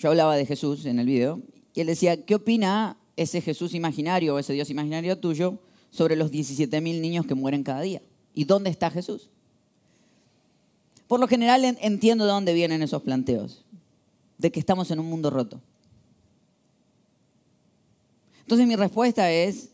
yo 0.02 0.10
hablaba 0.10 0.36
de 0.36 0.48
Jesús 0.48 0.86
en 0.86 0.98
el 0.98 1.06
video 1.06 1.40
y 1.76 1.82
él 1.82 1.88
decía, 1.88 2.26
¿qué 2.26 2.34
opina 2.34 2.98
ese 3.18 3.40
Jesús 3.40 3.76
imaginario 3.76 4.34
o 4.34 4.40
ese 4.40 4.52
Dios 4.52 4.72
imaginario 4.72 5.20
tuyo 5.20 5.60
sobre 5.92 6.16
los 6.16 6.32
17 6.32 6.82
mil 6.82 7.04
niños 7.04 7.28
que 7.28 7.36
mueren 7.36 7.64
cada 7.64 7.82
día? 7.82 8.02
¿Y 8.34 8.46
dónde 8.46 8.72
está 8.72 8.90
Jesús? 8.90 9.30
Por 11.08 11.20
lo 11.20 11.28
general 11.28 11.64
entiendo 11.82 12.26
de 12.26 12.32
dónde 12.32 12.54
vienen 12.54 12.82
esos 12.82 13.04
planteos, 13.04 13.64
de 14.40 14.52
que 14.52 14.60
estamos 14.60 14.90
en 14.90 15.00
un 15.00 15.06
mundo 15.06 15.30
roto. 15.30 15.62
Entonces 18.40 18.66
mi 18.66 18.76
respuesta 18.76 19.32
es, 19.32 19.70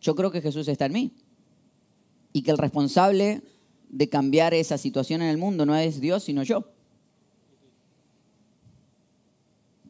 yo 0.00 0.14
creo 0.14 0.30
que 0.30 0.42
Jesús 0.42 0.68
está 0.68 0.86
en 0.86 0.92
mí 0.92 1.12
y 2.32 2.42
que 2.42 2.52
el 2.52 2.58
responsable 2.58 3.42
de 3.88 4.08
cambiar 4.08 4.54
esa 4.54 4.78
situación 4.78 5.22
en 5.22 5.28
el 5.28 5.38
mundo 5.38 5.66
no 5.66 5.74
es 5.74 6.00
Dios, 6.00 6.22
sino 6.22 6.44
yo. 6.44 6.66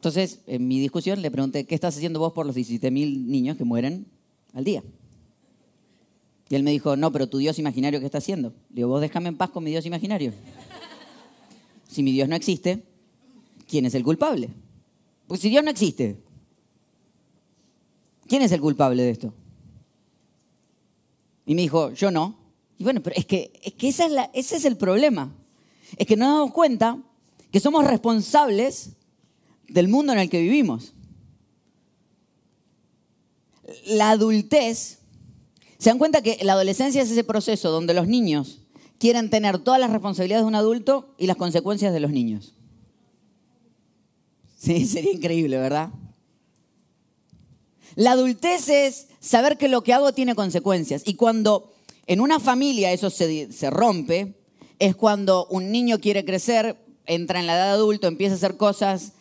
Entonces, 0.01 0.39
en 0.47 0.67
mi 0.67 0.79
discusión 0.79 1.21
le 1.21 1.29
pregunté, 1.29 1.63
¿qué 1.67 1.75
estás 1.75 1.95
haciendo 1.95 2.17
vos 2.17 2.33
por 2.33 2.47
los 2.47 2.55
17.000 2.55 3.23
niños 3.23 3.55
que 3.55 3.63
mueren 3.63 4.07
al 4.51 4.63
día? 4.63 4.83
Y 6.49 6.55
él 6.55 6.63
me 6.63 6.71
dijo, 6.71 6.95
no, 6.95 7.11
pero 7.11 7.29
tu 7.29 7.37
Dios 7.37 7.59
imaginario, 7.59 7.99
¿qué 7.99 8.07
está 8.07 8.17
haciendo? 8.17 8.49
Le 8.71 8.77
digo, 8.77 8.87
vos 8.87 8.99
déjame 8.99 9.29
en 9.29 9.37
paz 9.37 9.51
con 9.51 9.63
mi 9.63 9.69
Dios 9.69 9.85
imaginario. 9.85 10.33
Si 11.87 12.01
mi 12.01 12.11
Dios 12.13 12.27
no 12.27 12.35
existe, 12.35 12.83
¿quién 13.67 13.85
es 13.85 13.93
el 13.93 14.03
culpable? 14.03 14.49
Pues 15.27 15.39
si 15.39 15.49
Dios 15.49 15.63
no 15.63 15.69
existe, 15.69 16.17
¿quién 18.25 18.41
es 18.41 18.51
el 18.53 18.59
culpable 18.59 19.03
de 19.03 19.11
esto? 19.11 19.31
Y 21.45 21.53
me 21.53 21.61
dijo, 21.61 21.91
yo 21.91 22.09
no. 22.09 22.39
Y 22.79 22.83
bueno, 22.85 23.03
pero 23.03 23.17
es 23.17 23.27
que, 23.27 23.53
es 23.61 23.73
que 23.73 23.87
ese 23.87 24.07
es 24.33 24.65
el 24.65 24.77
problema. 24.77 25.31
Es 25.95 26.07
que 26.07 26.15
no 26.15 26.25
nos 26.25 26.39
damos 26.39 26.53
cuenta 26.53 26.97
que 27.51 27.59
somos 27.59 27.85
responsables 27.85 28.95
del 29.71 29.87
mundo 29.87 30.13
en 30.13 30.19
el 30.19 30.29
que 30.29 30.41
vivimos. 30.41 30.93
La 33.85 34.11
adultez, 34.11 34.99
se 35.77 35.89
dan 35.89 35.97
cuenta 35.97 36.21
que 36.21 36.37
la 36.43 36.53
adolescencia 36.53 37.01
es 37.01 37.09
ese 37.09 37.23
proceso 37.23 37.71
donde 37.71 37.93
los 37.93 38.07
niños 38.07 38.59
quieren 38.99 39.29
tener 39.29 39.59
todas 39.59 39.79
las 39.79 39.89
responsabilidades 39.89 40.43
de 40.43 40.47
un 40.47 40.55
adulto 40.55 41.15
y 41.17 41.25
las 41.25 41.37
consecuencias 41.37 41.93
de 41.93 41.99
los 41.99 42.11
niños. 42.11 42.53
Sí, 44.57 44.85
sería 44.87 45.11
increíble, 45.11 45.57
¿verdad? 45.57 45.89
La 47.95 48.11
adultez 48.11 48.69
es 48.69 49.07
saber 49.19 49.57
que 49.57 49.67
lo 49.67 49.83
que 49.83 49.93
hago 49.93 50.13
tiene 50.13 50.35
consecuencias. 50.35 51.03
Y 51.05 51.15
cuando 51.15 51.73
en 52.07 52.21
una 52.21 52.39
familia 52.39 52.91
eso 52.91 53.09
se, 53.09 53.47
rompe, 53.69 54.35
es 54.79 54.95
cuando 54.95 55.47
un 55.47 55.71
niño 55.71 55.99
quiere 55.99 56.23
crecer, 56.23 56.77
entra 57.05 57.39
en 57.39 57.47
la 57.47 57.55
edad 57.55 57.71
adulto, 57.71 58.07
empieza 58.07 58.33
a 58.35 58.37
hacer 58.37 58.57
cosas 58.57 59.13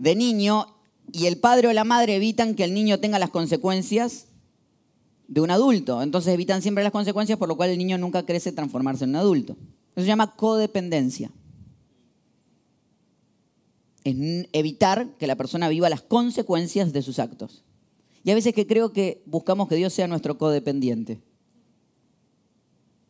de 0.00 0.16
niño 0.16 0.66
y 1.12 1.26
el 1.26 1.38
padre 1.38 1.68
o 1.68 1.72
la 1.72 1.84
madre 1.84 2.16
evitan 2.16 2.54
que 2.54 2.64
el 2.64 2.74
niño 2.74 2.98
tenga 2.98 3.18
las 3.18 3.30
consecuencias 3.30 4.26
de 5.28 5.40
un 5.40 5.50
adulto. 5.50 6.02
Entonces 6.02 6.32
evitan 6.32 6.62
siempre 6.62 6.82
las 6.82 6.92
consecuencias, 6.92 7.38
por 7.38 7.48
lo 7.48 7.56
cual 7.56 7.70
el 7.70 7.78
niño 7.78 7.98
nunca 7.98 8.24
crece 8.24 8.50
transformarse 8.50 9.04
en 9.04 9.10
un 9.10 9.16
adulto. 9.16 9.56
Eso 9.94 10.02
se 10.02 10.06
llama 10.06 10.34
codependencia. 10.34 11.30
Es 14.02 14.16
evitar 14.52 15.06
que 15.18 15.26
la 15.26 15.36
persona 15.36 15.68
viva 15.68 15.90
las 15.90 16.00
consecuencias 16.00 16.94
de 16.94 17.02
sus 17.02 17.18
actos. 17.18 17.62
Y 18.24 18.30
a 18.30 18.34
veces 18.34 18.54
que 18.54 18.66
creo 18.66 18.92
que 18.94 19.22
buscamos 19.26 19.68
que 19.68 19.76
Dios 19.76 19.92
sea 19.92 20.08
nuestro 20.08 20.38
codependiente. 20.38 21.20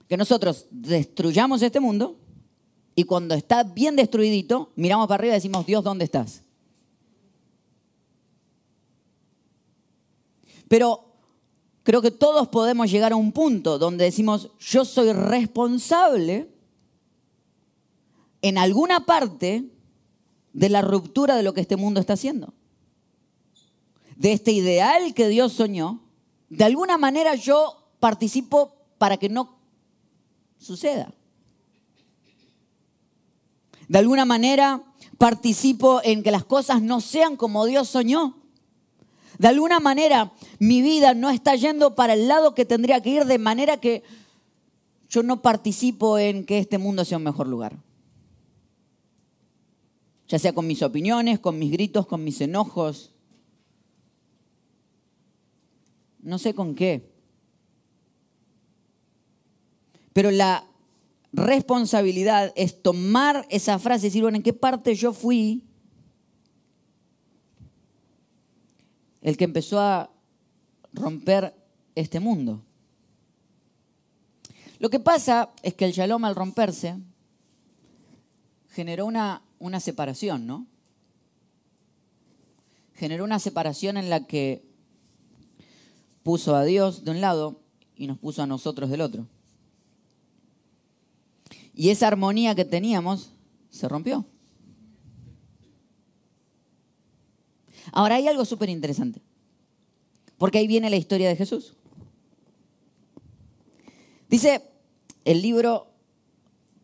Que 0.08 0.16
nosotros 0.16 0.66
destruyamos 0.72 1.62
este 1.62 1.78
mundo 1.78 2.16
y 2.96 3.04
cuando 3.04 3.36
está 3.36 3.62
bien 3.62 3.94
destruidito, 3.94 4.72
miramos 4.74 5.06
para 5.06 5.20
arriba 5.20 5.34
y 5.34 5.36
decimos, 5.36 5.64
Dios, 5.66 5.84
¿dónde 5.84 6.04
estás? 6.04 6.42
Pero 10.70 11.04
creo 11.82 12.00
que 12.00 12.12
todos 12.12 12.46
podemos 12.46 12.88
llegar 12.88 13.10
a 13.10 13.16
un 13.16 13.32
punto 13.32 13.76
donde 13.76 14.04
decimos, 14.04 14.52
yo 14.60 14.84
soy 14.84 15.12
responsable 15.12 16.48
en 18.40 18.56
alguna 18.56 19.04
parte 19.04 19.64
de 20.52 20.68
la 20.68 20.80
ruptura 20.80 21.34
de 21.34 21.42
lo 21.42 21.54
que 21.54 21.60
este 21.60 21.74
mundo 21.74 21.98
está 21.98 22.12
haciendo. 22.12 22.54
De 24.14 24.30
este 24.30 24.52
ideal 24.52 25.12
que 25.12 25.26
Dios 25.26 25.54
soñó, 25.54 26.04
de 26.50 26.62
alguna 26.62 26.98
manera 26.98 27.34
yo 27.34 27.90
participo 27.98 28.76
para 28.96 29.16
que 29.16 29.28
no 29.28 29.58
suceda. 30.56 31.12
De 33.88 33.98
alguna 33.98 34.24
manera 34.24 34.84
participo 35.18 36.00
en 36.04 36.22
que 36.22 36.30
las 36.30 36.44
cosas 36.44 36.80
no 36.80 37.00
sean 37.00 37.36
como 37.36 37.66
Dios 37.66 37.88
soñó. 37.88 38.39
De 39.40 39.48
alguna 39.48 39.80
manera 39.80 40.34
mi 40.58 40.82
vida 40.82 41.14
no 41.14 41.30
está 41.30 41.54
yendo 41.54 41.94
para 41.94 42.12
el 42.12 42.28
lado 42.28 42.54
que 42.54 42.66
tendría 42.66 43.00
que 43.00 43.08
ir 43.08 43.24
de 43.24 43.38
manera 43.38 43.78
que 43.78 44.02
yo 45.08 45.22
no 45.22 45.40
participo 45.40 46.18
en 46.18 46.44
que 46.44 46.58
este 46.58 46.76
mundo 46.76 47.06
sea 47.06 47.16
un 47.16 47.24
mejor 47.24 47.48
lugar. 47.48 47.78
Ya 50.28 50.38
sea 50.38 50.52
con 50.52 50.66
mis 50.66 50.82
opiniones, 50.82 51.40
con 51.40 51.58
mis 51.58 51.72
gritos, 51.72 52.06
con 52.06 52.22
mis 52.22 52.38
enojos. 52.42 53.14
No 56.18 56.38
sé 56.38 56.52
con 56.52 56.74
qué. 56.74 57.10
Pero 60.12 60.30
la 60.30 60.66
responsabilidad 61.32 62.52
es 62.56 62.82
tomar 62.82 63.46
esa 63.48 63.78
frase 63.78 64.04
y 64.04 64.10
decir, 64.10 64.20
bueno, 64.20 64.36
¿en 64.36 64.42
qué 64.42 64.52
parte 64.52 64.94
yo 64.94 65.14
fui 65.14 65.69
el 69.22 69.36
que 69.36 69.44
empezó 69.44 69.80
a 69.80 70.10
romper 70.92 71.54
este 71.94 72.20
mundo? 72.20 72.62
Lo 74.78 74.88
que 74.88 74.98
pasa 74.98 75.50
es 75.62 75.74
que 75.74 75.84
el 75.84 75.92
shalom 75.92 76.24
al 76.24 76.34
romperse 76.34 76.96
generó 78.70 79.06
una, 79.06 79.42
una 79.58 79.78
separación, 79.78 80.46
¿no? 80.46 80.66
Generó 82.94 83.24
una 83.24 83.38
separación 83.38 83.96
en 83.96 84.08
la 84.08 84.26
que 84.26 84.64
puso 86.22 86.54
a 86.54 86.64
Dios 86.64 87.04
de 87.04 87.10
un 87.10 87.20
lado 87.20 87.60
y 87.96 88.06
nos 88.06 88.18
puso 88.18 88.42
a 88.42 88.46
nosotros 88.46 88.88
del 88.88 89.02
otro. 89.02 89.26
Y 91.74 91.90
esa 91.90 92.08
armonía 92.08 92.54
que 92.54 92.64
teníamos 92.64 93.32
se 93.70 93.88
rompió. 93.88 94.24
Ahora 97.92 98.16
hay 98.16 98.28
algo 98.28 98.44
súper 98.44 98.68
interesante, 98.68 99.20
porque 100.38 100.58
ahí 100.58 100.66
viene 100.66 100.90
la 100.90 100.96
historia 100.96 101.28
de 101.28 101.36
Jesús. 101.36 101.76
Dice 104.28 104.62
el 105.24 105.42
libro 105.42 105.88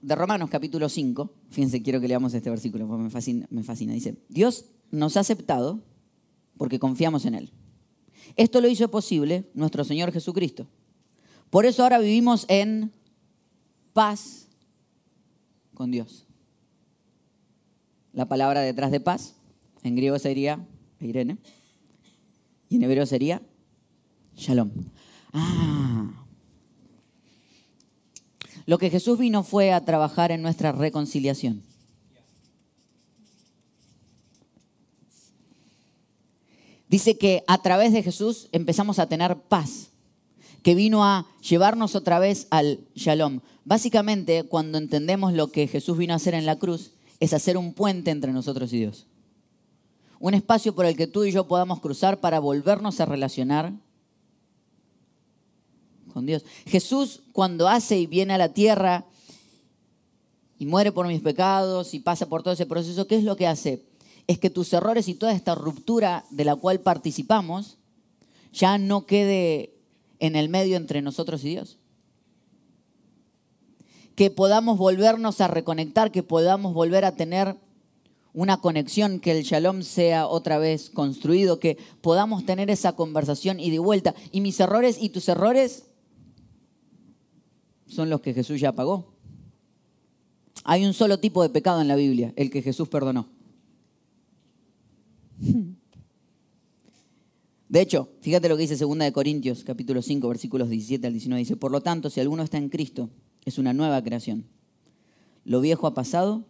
de 0.02 0.14
Romanos 0.14 0.50
capítulo 0.50 0.88
5, 0.88 1.32
fíjense, 1.50 1.82
quiero 1.82 2.00
que 2.00 2.08
leamos 2.08 2.34
este 2.34 2.50
versículo, 2.50 2.86
porque 2.86 3.04
me 3.04 3.10
fascina, 3.10 3.46
me 3.50 3.62
fascina. 3.62 3.92
Dice, 3.92 4.16
Dios 4.28 4.66
nos 4.90 5.16
ha 5.16 5.20
aceptado 5.20 5.80
porque 6.56 6.78
confiamos 6.78 7.24
en 7.24 7.34
Él. 7.34 7.52
Esto 8.34 8.60
lo 8.60 8.68
hizo 8.68 8.90
posible 8.90 9.48
nuestro 9.54 9.84
Señor 9.84 10.12
Jesucristo. 10.12 10.66
Por 11.50 11.66
eso 11.66 11.82
ahora 11.82 11.98
vivimos 11.98 12.44
en 12.48 12.92
paz 13.92 14.48
con 15.74 15.90
Dios. 15.90 16.26
La 18.12 18.26
palabra 18.28 18.60
detrás 18.60 18.90
de 18.90 19.00
paz, 19.00 19.34
en 19.82 19.94
griego 19.94 20.18
sería 20.18 20.66
Irene, 21.00 21.38
y 22.68 22.76
en 22.76 22.82
hebreo 22.82 23.06
sería 23.06 23.42
Shalom. 24.36 24.70
Ah. 25.32 26.26
Lo 28.66 28.78
que 28.78 28.90
Jesús 28.90 29.18
vino 29.18 29.42
fue 29.42 29.72
a 29.72 29.84
trabajar 29.84 30.32
en 30.32 30.42
nuestra 30.42 30.72
reconciliación. 30.72 31.62
Dice 36.88 37.18
que 37.18 37.42
a 37.46 37.62
través 37.62 37.92
de 37.92 38.02
Jesús 38.02 38.48
empezamos 38.52 38.98
a 38.98 39.08
tener 39.08 39.36
paz 39.36 39.90
que 40.62 40.74
vino 40.74 41.04
a 41.04 41.26
llevarnos 41.40 41.94
otra 41.94 42.18
vez 42.18 42.48
al 42.50 42.80
shalom. 42.94 43.40
Básicamente, 43.64 44.44
cuando 44.44 44.78
entendemos 44.78 45.32
lo 45.32 45.52
que 45.52 45.68
Jesús 45.68 45.96
vino 45.96 46.12
a 46.12 46.16
hacer 46.16 46.34
en 46.34 46.46
la 46.46 46.58
cruz, 46.58 46.92
es 47.20 47.32
hacer 47.32 47.56
un 47.56 47.72
puente 47.72 48.10
entre 48.10 48.32
nosotros 48.32 48.72
y 48.72 48.78
Dios. 48.78 49.06
Un 50.18 50.34
espacio 50.34 50.74
por 50.74 50.86
el 50.86 50.96
que 50.96 51.06
tú 51.06 51.24
y 51.24 51.32
yo 51.32 51.46
podamos 51.46 51.80
cruzar 51.80 52.20
para 52.20 52.38
volvernos 52.38 53.00
a 53.00 53.06
relacionar 53.06 53.72
con 56.12 56.24
Dios. 56.24 56.44
Jesús 56.66 57.22
cuando 57.32 57.68
hace 57.68 57.98
y 57.98 58.06
viene 58.06 58.32
a 58.32 58.38
la 58.38 58.54
tierra 58.54 59.04
y 60.58 60.64
muere 60.64 60.92
por 60.92 61.06
mis 61.06 61.20
pecados 61.20 61.92
y 61.92 62.00
pasa 62.00 62.26
por 62.26 62.42
todo 62.42 62.54
ese 62.54 62.64
proceso, 62.64 63.06
¿qué 63.06 63.16
es 63.16 63.24
lo 63.24 63.36
que 63.36 63.46
hace? 63.46 63.84
Es 64.26 64.38
que 64.38 64.48
tus 64.48 64.72
errores 64.72 65.08
y 65.08 65.14
toda 65.14 65.32
esta 65.32 65.54
ruptura 65.54 66.24
de 66.30 66.44
la 66.44 66.56
cual 66.56 66.80
participamos 66.80 67.76
ya 68.52 68.78
no 68.78 69.04
quede 69.04 69.74
en 70.18 70.36
el 70.36 70.48
medio 70.48 70.78
entre 70.78 71.02
nosotros 71.02 71.44
y 71.44 71.50
Dios. 71.50 71.76
Que 74.14 74.30
podamos 74.30 74.78
volvernos 74.78 75.42
a 75.42 75.48
reconectar, 75.48 76.10
que 76.10 76.22
podamos 76.22 76.72
volver 76.72 77.04
a 77.04 77.12
tener 77.12 77.56
una 78.36 78.58
conexión, 78.58 79.18
que 79.18 79.32
el 79.32 79.44
shalom 79.44 79.82
sea 79.82 80.26
otra 80.26 80.58
vez 80.58 80.90
construido, 80.90 81.58
que 81.58 81.78
podamos 82.02 82.44
tener 82.44 82.68
esa 82.68 82.92
conversación 82.92 83.58
y 83.58 83.70
de 83.70 83.78
vuelta. 83.78 84.14
Y 84.30 84.42
mis 84.42 84.60
errores 84.60 84.98
y 85.00 85.08
tus 85.08 85.26
errores 85.30 85.86
son 87.86 88.10
los 88.10 88.20
que 88.20 88.34
Jesús 88.34 88.60
ya 88.60 88.72
pagó. 88.72 89.14
Hay 90.64 90.84
un 90.84 90.92
solo 90.92 91.18
tipo 91.18 91.42
de 91.42 91.48
pecado 91.48 91.80
en 91.80 91.88
la 91.88 91.96
Biblia, 91.96 92.34
el 92.36 92.50
que 92.50 92.60
Jesús 92.60 92.88
perdonó. 92.88 93.26
De 97.70 97.80
hecho, 97.80 98.10
fíjate 98.20 98.50
lo 98.50 98.56
que 98.56 98.66
dice 98.68 98.76
2 98.76 98.98
de 98.98 99.12
Corintios, 99.12 99.64
capítulo 99.64 100.02
5, 100.02 100.28
versículos 100.28 100.68
17 100.68 101.06
al 101.06 101.14
19. 101.14 101.38
Dice, 101.38 101.56
por 101.56 101.72
lo 101.72 101.80
tanto, 101.80 102.10
si 102.10 102.20
alguno 102.20 102.42
está 102.42 102.58
en 102.58 102.68
Cristo, 102.68 103.08
es 103.46 103.56
una 103.56 103.72
nueva 103.72 104.02
creación. 104.02 104.44
Lo 105.46 105.62
viejo 105.62 105.86
ha 105.86 105.94
pasado, 105.94 106.44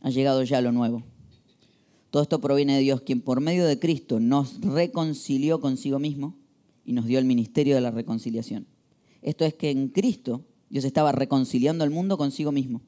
ha 0.00 0.10
llegado 0.10 0.44
ya 0.44 0.60
lo 0.60 0.70
nuevo. 0.70 1.02
Todo 2.14 2.22
esto 2.22 2.40
proviene 2.40 2.76
de 2.76 2.82
Dios, 2.82 3.00
quien 3.00 3.20
por 3.20 3.40
medio 3.40 3.66
de 3.66 3.80
Cristo 3.80 4.20
nos 4.20 4.60
reconcilió 4.60 5.60
consigo 5.60 5.98
mismo 5.98 6.36
y 6.84 6.92
nos 6.92 7.06
dio 7.06 7.18
el 7.18 7.24
ministerio 7.24 7.74
de 7.74 7.80
la 7.80 7.90
reconciliación. 7.90 8.68
Esto 9.20 9.44
es 9.44 9.54
que 9.54 9.70
en 9.70 9.88
Cristo 9.88 10.44
Dios 10.70 10.84
estaba 10.84 11.10
reconciliando 11.10 11.82
al 11.82 11.90
mundo 11.90 12.16
consigo 12.16 12.52
mismo, 12.52 12.82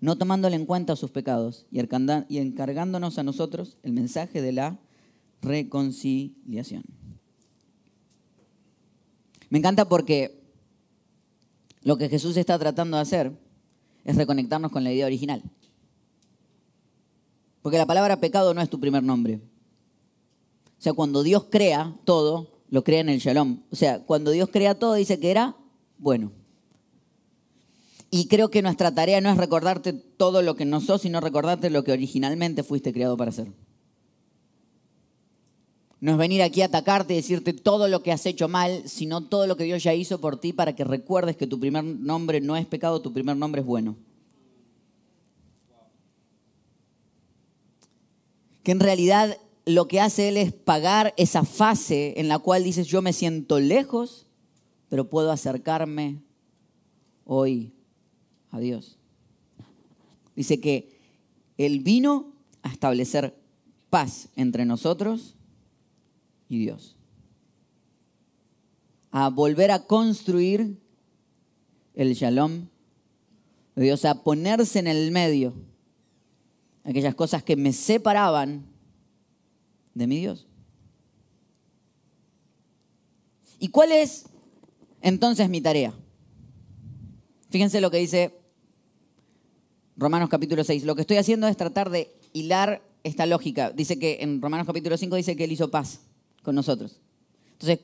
no 0.00 0.16
tomándole 0.16 0.54
en 0.54 0.64
cuenta 0.64 0.94
sus 0.94 1.10
pecados 1.10 1.66
y 1.72 2.38
encargándonos 2.38 3.18
a 3.18 3.24
nosotros 3.24 3.78
el 3.82 3.94
mensaje 3.94 4.40
de 4.40 4.52
la 4.52 4.78
reconciliación. 5.42 6.84
Me 9.50 9.58
encanta 9.58 9.88
porque 9.88 10.40
lo 11.82 11.98
que 11.98 12.08
Jesús 12.08 12.36
está 12.36 12.56
tratando 12.60 12.96
de 12.96 13.02
hacer 13.02 13.32
es 14.04 14.14
reconectarnos 14.14 14.70
con 14.70 14.84
la 14.84 14.92
idea 14.92 15.06
original. 15.06 15.42
Porque 17.68 17.76
la 17.76 17.84
palabra 17.84 18.18
pecado 18.18 18.54
no 18.54 18.62
es 18.62 18.70
tu 18.70 18.80
primer 18.80 19.02
nombre. 19.02 19.42
O 20.78 20.80
sea, 20.80 20.94
cuando 20.94 21.22
Dios 21.22 21.48
crea 21.50 21.94
todo, 22.04 22.62
lo 22.70 22.82
crea 22.82 23.00
en 23.00 23.10
el 23.10 23.18
shalom. 23.18 23.60
O 23.70 23.76
sea, 23.76 23.98
cuando 24.06 24.30
Dios 24.30 24.48
crea 24.50 24.78
todo, 24.78 24.94
dice 24.94 25.20
que 25.20 25.30
era 25.30 25.54
bueno. 25.98 26.32
Y 28.10 28.26
creo 28.28 28.50
que 28.50 28.62
nuestra 28.62 28.94
tarea 28.94 29.20
no 29.20 29.28
es 29.28 29.36
recordarte 29.36 29.92
todo 29.92 30.40
lo 30.40 30.56
que 30.56 30.64
no 30.64 30.80
sos, 30.80 31.02
sino 31.02 31.20
recordarte 31.20 31.68
lo 31.68 31.84
que 31.84 31.92
originalmente 31.92 32.62
fuiste 32.62 32.90
creado 32.90 33.18
para 33.18 33.32
hacer. 33.32 33.52
No 36.00 36.12
es 36.12 36.16
venir 36.16 36.40
aquí 36.40 36.62
a 36.62 36.66
atacarte 36.66 37.12
y 37.12 37.16
decirte 37.16 37.52
todo 37.52 37.86
lo 37.86 38.02
que 38.02 38.12
has 38.12 38.24
hecho 38.24 38.48
mal, 38.48 38.88
sino 38.88 39.24
todo 39.24 39.46
lo 39.46 39.58
que 39.58 39.64
Dios 39.64 39.82
ya 39.82 39.92
hizo 39.92 40.22
por 40.22 40.40
ti 40.40 40.54
para 40.54 40.74
que 40.74 40.84
recuerdes 40.84 41.36
que 41.36 41.46
tu 41.46 41.60
primer 41.60 41.84
nombre 41.84 42.40
no 42.40 42.56
es 42.56 42.64
pecado, 42.64 43.02
tu 43.02 43.12
primer 43.12 43.36
nombre 43.36 43.60
es 43.60 43.66
bueno. 43.66 43.94
Que 48.68 48.72
en 48.72 48.80
realidad 48.80 49.38
lo 49.64 49.88
que 49.88 49.98
hace 49.98 50.28
Él 50.28 50.36
es 50.36 50.52
pagar 50.52 51.14
esa 51.16 51.44
fase 51.44 52.12
en 52.20 52.28
la 52.28 52.38
cual 52.38 52.64
dices 52.64 52.86
yo 52.86 53.00
me 53.00 53.14
siento 53.14 53.60
lejos, 53.60 54.26
pero 54.90 55.08
puedo 55.08 55.32
acercarme 55.32 56.20
hoy 57.24 57.72
a 58.50 58.60
Dios. 58.60 58.98
Dice 60.36 60.60
que 60.60 61.00
Él 61.56 61.80
vino 61.80 62.34
a 62.60 62.70
establecer 62.70 63.34
paz 63.88 64.28
entre 64.36 64.66
nosotros 64.66 65.34
y 66.50 66.58
Dios. 66.58 66.94
A 69.12 69.30
volver 69.30 69.70
a 69.70 69.86
construir 69.86 70.76
el 71.94 72.12
shalom 72.12 72.66
de 73.76 73.84
Dios, 73.84 74.04
a 74.04 74.22
ponerse 74.22 74.78
en 74.78 74.88
el 74.88 75.10
medio 75.10 75.54
aquellas 76.88 77.14
cosas 77.14 77.42
que 77.42 77.54
me 77.54 77.74
separaban 77.74 78.64
de 79.92 80.06
mi 80.06 80.20
Dios. 80.20 80.46
¿Y 83.58 83.68
cuál 83.68 83.92
es 83.92 84.24
entonces 85.02 85.50
mi 85.50 85.60
tarea? 85.60 85.92
Fíjense 87.50 87.82
lo 87.82 87.90
que 87.90 87.98
dice 87.98 88.34
Romanos 89.96 90.30
capítulo 90.30 90.64
6. 90.64 90.84
Lo 90.84 90.94
que 90.94 91.02
estoy 91.02 91.18
haciendo 91.18 91.46
es 91.46 91.58
tratar 91.58 91.90
de 91.90 92.10
hilar 92.32 92.82
esta 93.04 93.26
lógica. 93.26 93.70
Dice 93.70 93.98
que 93.98 94.18
en 94.20 94.40
Romanos 94.40 94.66
capítulo 94.66 94.96
5 94.96 95.16
dice 95.16 95.36
que 95.36 95.44
Él 95.44 95.52
hizo 95.52 95.70
paz 95.70 96.00
con 96.42 96.54
nosotros. 96.54 97.02
Entonces, 97.52 97.80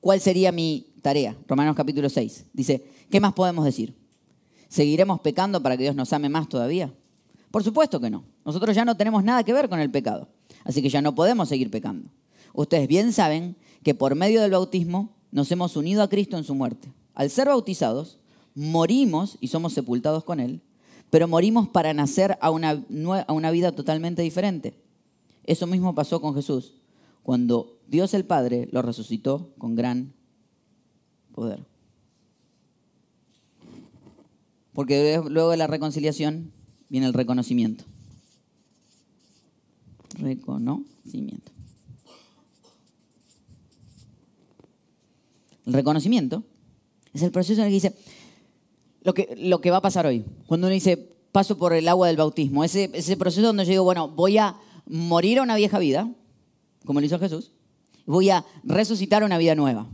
¿cuál 0.00 0.20
sería 0.20 0.52
mi 0.52 0.92
tarea? 1.00 1.38
Romanos 1.48 1.74
capítulo 1.74 2.10
6. 2.10 2.46
Dice, 2.52 2.84
¿qué 3.10 3.18
más 3.18 3.32
podemos 3.32 3.64
decir? 3.64 3.94
¿Seguiremos 4.68 5.20
pecando 5.20 5.62
para 5.62 5.78
que 5.78 5.84
Dios 5.84 5.96
nos 5.96 6.12
ame 6.12 6.28
más 6.28 6.50
todavía? 6.50 6.92
Por 7.52 7.62
supuesto 7.62 8.00
que 8.00 8.10
no. 8.10 8.24
Nosotros 8.44 8.74
ya 8.74 8.84
no 8.84 8.96
tenemos 8.96 9.22
nada 9.22 9.44
que 9.44 9.52
ver 9.52 9.68
con 9.68 9.78
el 9.78 9.90
pecado. 9.90 10.26
Así 10.64 10.82
que 10.82 10.88
ya 10.88 11.02
no 11.02 11.14
podemos 11.14 11.50
seguir 11.50 11.70
pecando. 11.70 12.10
Ustedes 12.54 12.88
bien 12.88 13.12
saben 13.12 13.56
que 13.84 13.94
por 13.94 14.14
medio 14.14 14.40
del 14.40 14.50
bautismo 14.50 15.10
nos 15.30 15.52
hemos 15.52 15.76
unido 15.76 16.02
a 16.02 16.08
Cristo 16.08 16.38
en 16.38 16.44
su 16.44 16.54
muerte. 16.54 16.90
Al 17.14 17.28
ser 17.28 17.48
bautizados, 17.48 18.18
morimos 18.54 19.36
y 19.40 19.48
somos 19.48 19.74
sepultados 19.74 20.24
con 20.24 20.40
Él, 20.40 20.62
pero 21.10 21.28
morimos 21.28 21.68
para 21.68 21.92
nacer 21.92 22.38
a 22.40 22.50
una, 22.50 23.50
vida 23.50 23.72
totalmente 23.72 24.22
diferente. 24.22 24.74
Eso 25.44 25.66
mismo 25.66 25.94
pasó 25.94 26.22
con 26.22 26.34
Jesús 26.34 26.72
cuando 27.22 27.78
Dios 27.86 28.14
el 28.14 28.24
Padre 28.24 28.68
lo 28.72 28.80
resucitó 28.80 29.50
con 29.58 29.74
gran 29.74 30.14
poder. 31.32 31.64
Porque 34.72 35.20
luego 35.28 35.50
de 35.50 35.58
la 35.58 35.66
reconciliación 35.66 36.50
viene 36.92 37.06
el 37.06 37.14
reconocimiento. 37.14 37.84
Reconocimiento. 40.18 41.50
El 45.64 45.72
reconocimiento 45.72 46.42
es 47.14 47.22
el 47.22 47.30
proceso 47.30 47.62
en 47.62 47.68
el 47.68 47.70
que 47.70 47.74
dice 47.74 47.96
lo 49.04 49.14
que, 49.14 49.34
lo 49.38 49.62
que 49.62 49.70
va 49.70 49.78
a 49.78 49.82
pasar 49.82 50.04
hoy. 50.04 50.22
Cuando 50.46 50.66
uno 50.66 50.74
dice 50.74 50.98
paso 51.32 51.56
por 51.56 51.72
el 51.72 51.88
agua 51.88 52.08
del 52.08 52.18
bautismo, 52.18 52.62
ese, 52.62 52.90
ese 52.92 53.16
proceso 53.16 53.46
donde 53.46 53.64
yo 53.64 53.70
digo, 53.70 53.84
bueno, 53.84 54.08
voy 54.08 54.36
a 54.36 54.56
morir 54.84 55.38
a 55.38 55.44
una 55.44 55.56
vieja 55.56 55.78
vida, 55.78 56.12
como 56.84 57.00
lo 57.00 57.06
hizo 57.06 57.18
Jesús, 57.18 57.52
voy 58.04 58.28
a 58.28 58.44
resucitar 58.64 59.24
una 59.24 59.38
vida 59.38 59.54
nueva. 59.54 59.88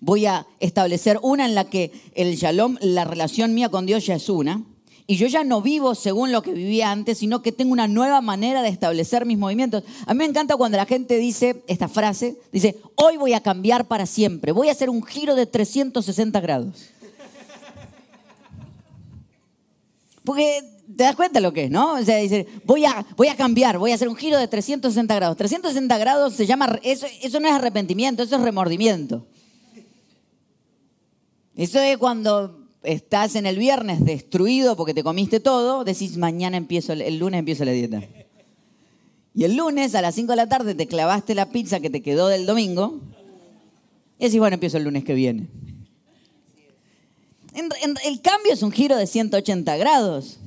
Voy 0.00 0.26
a 0.26 0.48
establecer 0.58 1.20
una 1.22 1.46
en 1.46 1.54
la 1.54 1.70
que 1.70 1.92
el 2.16 2.34
shalom, 2.34 2.78
la 2.80 3.04
relación 3.04 3.54
mía 3.54 3.68
con 3.68 3.86
Dios 3.86 4.04
ya 4.06 4.16
es 4.16 4.28
una. 4.28 4.64
Y 5.06 5.16
yo 5.16 5.26
ya 5.26 5.42
no 5.42 5.60
vivo 5.60 5.94
según 5.94 6.30
lo 6.30 6.42
que 6.42 6.52
vivía 6.52 6.90
antes, 6.90 7.18
sino 7.18 7.42
que 7.42 7.50
tengo 7.50 7.72
una 7.72 7.88
nueva 7.88 8.20
manera 8.20 8.62
de 8.62 8.68
establecer 8.68 9.26
mis 9.26 9.36
movimientos. 9.36 9.82
A 10.06 10.14
mí 10.14 10.18
me 10.18 10.24
encanta 10.24 10.56
cuando 10.56 10.78
la 10.78 10.86
gente 10.86 11.18
dice 11.18 11.62
esta 11.66 11.88
frase, 11.88 12.38
dice, 12.52 12.76
hoy 12.94 13.16
voy 13.16 13.34
a 13.34 13.40
cambiar 13.40 13.86
para 13.88 14.06
siempre, 14.06 14.52
voy 14.52 14.68
a 14.68 14.72
hacer 14.72 14.88
un 14.88 15.02
giro 15.02 15.34
de 15.34 15.46
360 15.46 16.40
grados. 16.40 16.90
Porque 20.24 20.62
te 20.96 21.02
das 21.04 21.16
cuenta 21.16 21.40
lo 21.40 21.52
que 21.52 21.64
es, 21.64 21.70
¿no? 21.70 21.94
O 21.94 22.04
sea, 22.04 22.18
dice, 22.18 22.46
voy 22.64 22.84
a, 22.84 23.04
voy 23.16 23.28
a 23.28 23.36
cambiar, 23.36 23.78
voy 23.78 23.90
a 23.90 23.96
hacer 23.96 24.08
un 24.08 24.16
giro 24.16 24.38
de 24.38 24.46
360 24.46 25.14
grados. 25.16 25.36
360 25.36 25.98
grados 25.98 26.34
se 26.34 26.46
llama, 26.46 26.78
eso, 26.82 27.06
eso 27.22 27.40
no 27.40 27.48
es 27.48 27.54
arrepentimiento, 27.54 28.22
eso 28.22 28.36
es 28.36 28.42
remordimiento. 28.42 29.26
Eso 31.56 31.80
es 31.80 31.98
cuando 31.98 32.61
estás 32.82 33.36
en 33.36 33.46
el 33.46 33.58
viernes 33.58 34.04
destruido 34.04 34.76
porque 34.76 34.94
te 34.94 35.02
comiste 35.02 35.40
todo, 35.40 35.84
decís, 35.84 36.16
mañana 36.16 36.56
empiezo, 36.56 36.92
el 36.92 37.18
lunes 37.18 37.38
empiezo 37.38 37.64
la 37.64 37.72
dieta. 37.72 38.02
Y 39.34 39.44
el 39.44 39.56
lunes 39.56 39.94
a 39.94 40.02
las 40.02 40.14
5 40.14 40.32
de 40.32 40.36
la 40.36 40.48
tarde 40.48 40.74
te 40.74 40.86
clavaste 40.86 41.34
la 41.34 41.50
pizza 41.50 41.80
que 41.80 41.90
te 41.90 42.02
quedó 42.02 42.28
del 42.28 42.44
domingo 42.44 43.00
y 44.18 44.24
decís, 44.24 44.38
bueno, 44.38 44.54
empiezo 44.54 44.76
el 44.76 44.84
lunes 44.84 45.04
que 45.04 45.14
viene. 45.14 45.48
el 47.54 48.20
cambio 48.20 48.52
es 48.52 48.62
un 48.62 48.72
giro 48.72 48.96
de 48.96 49.06
180 49.06 49.76
grados. 49.76 50.38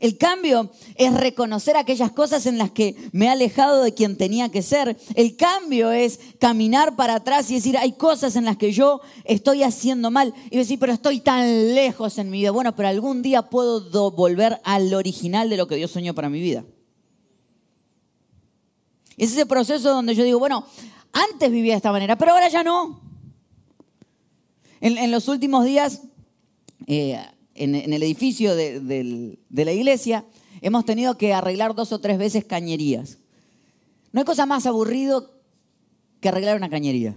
El 0.00 0.18
cambio 0.18 0.70
es 0.96 1.14
reconocer 1.14 1.76
aquellas 1.76 2.10
cosas 2.12 2.46
en 2.46 2.58
las 2.58 2.70
que 2.70 2.96
me 3.12 3.26
he 3.26 3.28
alejado 3.28 3.82
de 3.82 3.94
quien 3.94 4.16
tenía 4.16 4.50
que 4.50 4.62
ser. 4.62 4.96
El 5.14 5.36
cambio 5.36 5.90
es 5.92 6.18
caminar 6.38 6.96
para 6.96 7.16
atrás 7.16 7.50
y 7.50 7.54
decir, 7.54 7.76
hay 7.78 7.92
cosas 7.92 8.36
en 8.36 8.44
las 8.44 8.56
que 8.56 8.72
yo 8.72 9.00
estoy 9.24 9.62
haciendo 9.62 10.10
mal. 10.10 10.34
Y 10.50 10.56
decir, 10.56 10.78
pero 10.78 10.92
estoy 10.92 11.20
tan 11.20 11.74
lejos 11.74 12.18
en 12.18 12.30
mi 12.30 12.40
vida. 12.40 12.50
Bueno, 12.50 12.74
pero 12.74 12.88
algún 12.88 13.22
día 13.22 13.42
puedo 13.42 14.10
volver 14.10 14.60
al 14.64 14.92
original 14.94 15.48
de 15.48 15.56
lo 15.56 15.66
que 15.68 15.76
Dios 15.76 15.90
soñó 15.90 16.14
para 16.14 16.28
mi 16.28 16.40
vida. 16.40 16.64
Es 19.16 19.30
ese 19.30 19.46
proceso 19.46 19.90
donde 19.90 20.14
yo 20.14 20.24
digo, 20.24 20.38
bueno, 20.38 20.66
antes 21.12 21.50
vivía 21.50 21.74
de 21.74 21.76
esta 21.76 21.92
manera, 21.92 22.18
pero 22.18 22.32
ahora 22.32 22.48
ya 22.48 22.64
no. 22.64 23.00
En, 24.80 25.10
los 25.10 25.28
últimos 25.28 25.64
días... 25.64 26.02
Eh, 26.86 27.18
en, 27.54 27.74
el 27.74 28.02
edificio 28.02 28.54
de, 28.54 29.38
la 29.50 29.72
iglesia, 29.72 30.24
hemos 30.60 30.84
tenido 30.84 31.16
que 31.16 31.32
arreglar 31.32 31.74
dos 31.74 31.92
o 31.92 32.00
tres 32.00 32.18
veces 32.18 32.44
cañerías. 32.44 33.18
No 34.12 34.20
hay 34.20 34.24
cosa 34.24 34.46
más 34.46 34.66
aburrido 34.66 35.30
que 36.20 36.28
arreglar 36.28 36.56
una 36.56 36.70
cañería. 36.70 37.16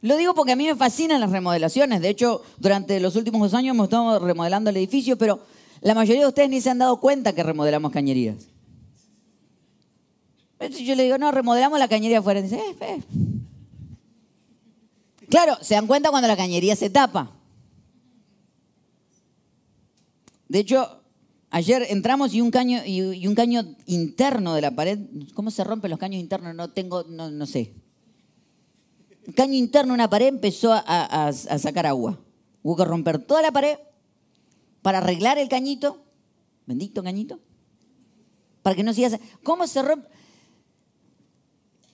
Lo 0.00 0.16
digo 0.16 0.34
porque 0.34 0.52
a 0.52 0.56
mí 0.56 0.66
me 0.66 0.76
fascinan 0.76 1.20
las 1.20 1.30
remodelaciones. 1.30 2.00
De 2.00 2.08
hecho, 2.08 2.42
durante 2.58 3.00
los 3.00 3.16
últimos 3.16 3.40
dos 3.40 3.54
años 3.54 3.74
hemos 3.74 3.84
estado 3.84 4.20
remodelando 4.20 4.70
el 4.70 4.76
edificio, 4.76 5.18
pero 5.18 5.40
la 5.80 5.94
mayoría 5.94 6.22
de 6.22 6.28
ustedes 6.28 6.50
ni 6.50 6.60
se 6.60 6.70
han 6.70 6.78
dado 6.78 7.00
cuenta 7.00 7.34
que 7.34 7.42
remodelamos 7.42 7.90
cañerías. 7.90 8.36
Yo 10.60 10.94
le 10.94 11.04
digo, 11.04 11.18
no, 11.18 11.30
remodelamos 11.30 11.78
la 11.78 11.88
cañería 11.88 12.18
afuera. 12.18 12.42
Dice, 12.42 12.56
eh, 12.56 12.76
eh. 12.80 13.02
Claro, 15.28 15.56
se 15.60 15.74
dan 15.74 15.86
cuenta 15.86 16.10
cuando 16.10 16.26
la 16.26 16.36
cañería 16.36 16.74
se 16.74 16.90
tapa. 16.90 17.37
De 20.48 20.58
hecho, 20.58 21.02
ayer 21.50 21.86
entramos 21.90 22.34
y 22.34 22.40
un 22.40 22.50
caño, 22.50 22.80
y, 22.84 23.26
un 23.26 23.34
caño 23.34 23.76
interno 23.86 24.54
de 24.54 24.62
la 24.62 24.70
pared, 24.70 24.98
¿cómo 25.34 25.50
se 25.50 25.64
rompen 25.64 25.90
los 25.90 25.98
caños 25.98 26.20
internos? 26.20 26.54
No 26.54 26.70
tengo, 26.70 27.04
no, 27.04 27.30
no 27.30 27.46
sé. 27.46 27.74
Un 29.26 29.34
caño 29.34 29.54
interno 29.54 29.92
de 29.92 29.94
una 29.94 30.10
pared 30.10 30.28
empezó 30.28 30.72
a, 30.72 31.32
sacar 31.32 31.86
agua. 31.86 32.18
Hubo 32.62 32.76
que 32.76 32.84
romper 32.84 33.18
toda 33.18 33.42
la 33.42 33.52
pared 33.52 33.78
para 34.82 34.98
arreglar 34.98 35.38
el 35.38 35.48
cañito, 35.48 36.02
bendito 36.66 37.02
cañito, 37.02 37.38
para 38.62 38.74
que 38.74 38.82
no 38.82 38.92
siga... 38.92 39.18
¿Cómo 39.42 39.66
se 39.66 39.82
rompe? 39.82 40.08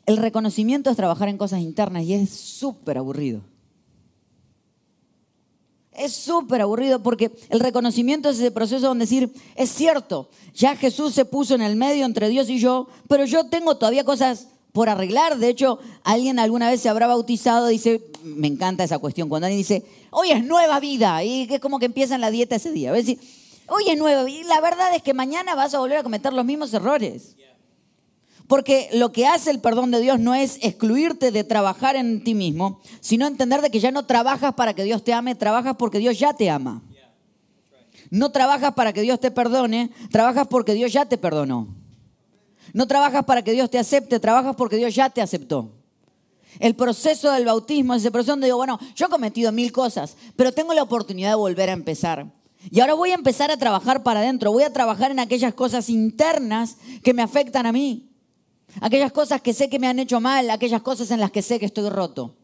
El 0.06 0.18
reconocimiento 0.18 0.90
es 0.90 0.96
trabajar 0.96 1.28
en 1.28 1.38
cosas 1.38 1.60
internas 1.60 2.04
y 2.04 2.14
es 2.14 2.30
súper 2.30 2.98
aburrido. 2.98 3.42
Es 5.96 6.12
súper 6.12 6.60
aburrido 6.60 7.02
porque 7.02 7.30
el 7.50 7.60
reconocimiento 7.60 8.28
es 8.28 8.38
ese 8.38 8.50
proceso 8.50 8.86
donde 8.86 9.04
decir, 9.04 9.32
es 9.54 9.70
cierto, 9.70 10.28
ya 10.54 10.76
Jesús 10.76 11.14
se 11.14 11.24
puso 11.24 11.54
en 11.54 11.62
el 11.62 11.76
medio 11.76 12.04
entre 12.04 12.28
Dios 12.28 12.48
y 12.48 12.58
yo, 12.58 12.88
pero 13.08 13.24
yo 13.24 13.46
tengo 13.46 13.76
todavía 13.76 14.04
cosas 14.04 14.48
por 14.72 14.88
arreglar. 14.88 15.38
De 15.38 15.48
hecho, 15.48 15.78
alguien 16.02 16.38
alguna 16.38 16.68
vez 16.68 16.80
se 16.80 16.88
habrá 16.88 17.06
bautizado, 17.06 17.68
dice, 17.68 18.02
me 18.22 18.48
encanta 18.48 18.82
esa 18.82 18.98
cuestión, 18.98 19.28
cuando 19.28 19.46
alguien 19.46 19.60
dice, 19.60 19.84
hoy 20.10 20.32
es 20.32 20.44
nueva 20.44 20.80
vida, 20.80 21.22
y 21.22 21.46
es 21.48 21.60
como 21.60 21.78
que 21.78 21.86
empiezan 21.86 22.20
la 22.20 22.30
dieta 22.30 22.56
ese 22.56 22.72
día. 22.72 22.90
¿Ves? 22.90 23.16
Hoy 23.68 23.84
es 23.88 23.96
nueva 23.96 24.24
vida, 24.24 24.40
y 24.40 24.44
la 24.44 24.60
verdad 24.60 24.94
es 24.94 25.02
que 25.02 25.14
mañana 25.14 25.54
vas 25.54 25.74
a 25.74 25.78
volver 25.78 25.98
a 25.98 26.02
cometer 26.02 26.32
los 26.32 26.44
mismos 26.44 26.74
errores. 26.74 27.36
Porque 28.46 28.90
lo 28.92 29.12
que 29.12 29.26
hace 29.26 29.50
el 29.50 29.60
perdón 29.60 29.90
de 29.90 30.00
Dios 30.00 30.20
no 30.20 30.34
es 30.34 30.58
excluirte 30.62 31.30
de 31.30 31.44
trabajar 31.44 31.96
en 31.96 32.22
ti 32.22 32.34
mismo, 32.34 32.80
sino 33.00 33.26
entender 33.26 33.62
de 33.62 33.70
que 33.70 33.80
ya 33.80 33.90
no 33.90 34.04
trabajas 34.04 34.54
para 34.54 34.74
que 34.74 34.84
Dios 34.84 35.02
te 35.02 35.14
ame, 35.14 35.34
trabajas 35.34 35.76
porque 35.78 35.98
Dios 35.98 36.18
ya 36.18 36.34
te 36.34 36.50
ama. 36.50 36.82
No 38.10 38.30
trabajas 38.30 38.74
para 38.74 38.92
que 38.92 39.00
Dios 39.00 39.18
te 39.18 39.30
perdone, 39.30 39.90
trabajas 40.10 40.46
porque 40.48 40.74
Dios 40.74 40.92
ya 40.92 41.06
te 41.06 41.16
perdonó. 41.16 41.68
No 42.72 42.86
trabajas 42.86 43.24
para 43.24 43.42
que 43.42 43.52
Dios 43.52 43.70
te 43.70 43.78
acepte, 43.78 44.20
trabajas 44.20 44.56
porque 44.56 44.76
Dios 44.76 44.94
ya 44.94 45.08
te 45.08 45.22
aceptó. 45.22 45.72
El 46.58 46.76
proceso 46.76 47.30
del 47.32 47.46
bautismo 47.46 47.94
es 47.94 48.04
el 48.04 48.12
proceso 48.12 48.32
donde 48.32 48.46
digo, 48.46 48.58
bueno, 48.58 48.78
yo 48.94 49.06
he 49.06 49.08
cometido 49.08 49.50
mil 49.52 49.72
cosas, 49.72 50.16
pero 50.36 50.52
tengo 50.52 50.74
la 50.74 50.82
oportunidad 50.82 51.30
de 51.30 51.36
volver 51.36 51.70
a 51.70 51.72
empezar. 51.72 52.26
Y 52.70 52.80
ahora 52.80 52.94
voy 52.94 53.10
a 53.10 53.14
empezar 53.14 53.50
a 53.50 53.56
trabajar 53.56 54.02
para 54.02 54.20
adentro, 54.20 54.52
voy 54.52 54.62
a 54.62 54.72
trabajar 54.72 55.10
en 55.10 55.18
aquellas 55.18 55.54
cosas 55.54 55.88
internas 55.88 56.76
que 57.02 57.14
me 57.14 57.22
afectan 57.22 57.66
a 57.66 57.72
mí. 57.72 58.13
Aquellas 58.80 59.12
cosas 59.12 59.40
que 59.40 59.54
sé 59.54 59.68
que 59.68 59.78
me 59.78 59.86
han 59.86 59.98
hecho 59.98 60.20
mal, 60.20 60.50
aquellas 60.50 60.82
cosas 60.82 61.10
en 61.10 61.20
las 61.20 61.30
que 61.30 61.42
sé 61.42 61.58
que 61.58 61.66
estoy 61.66 61.88
roto. 61.88 62.36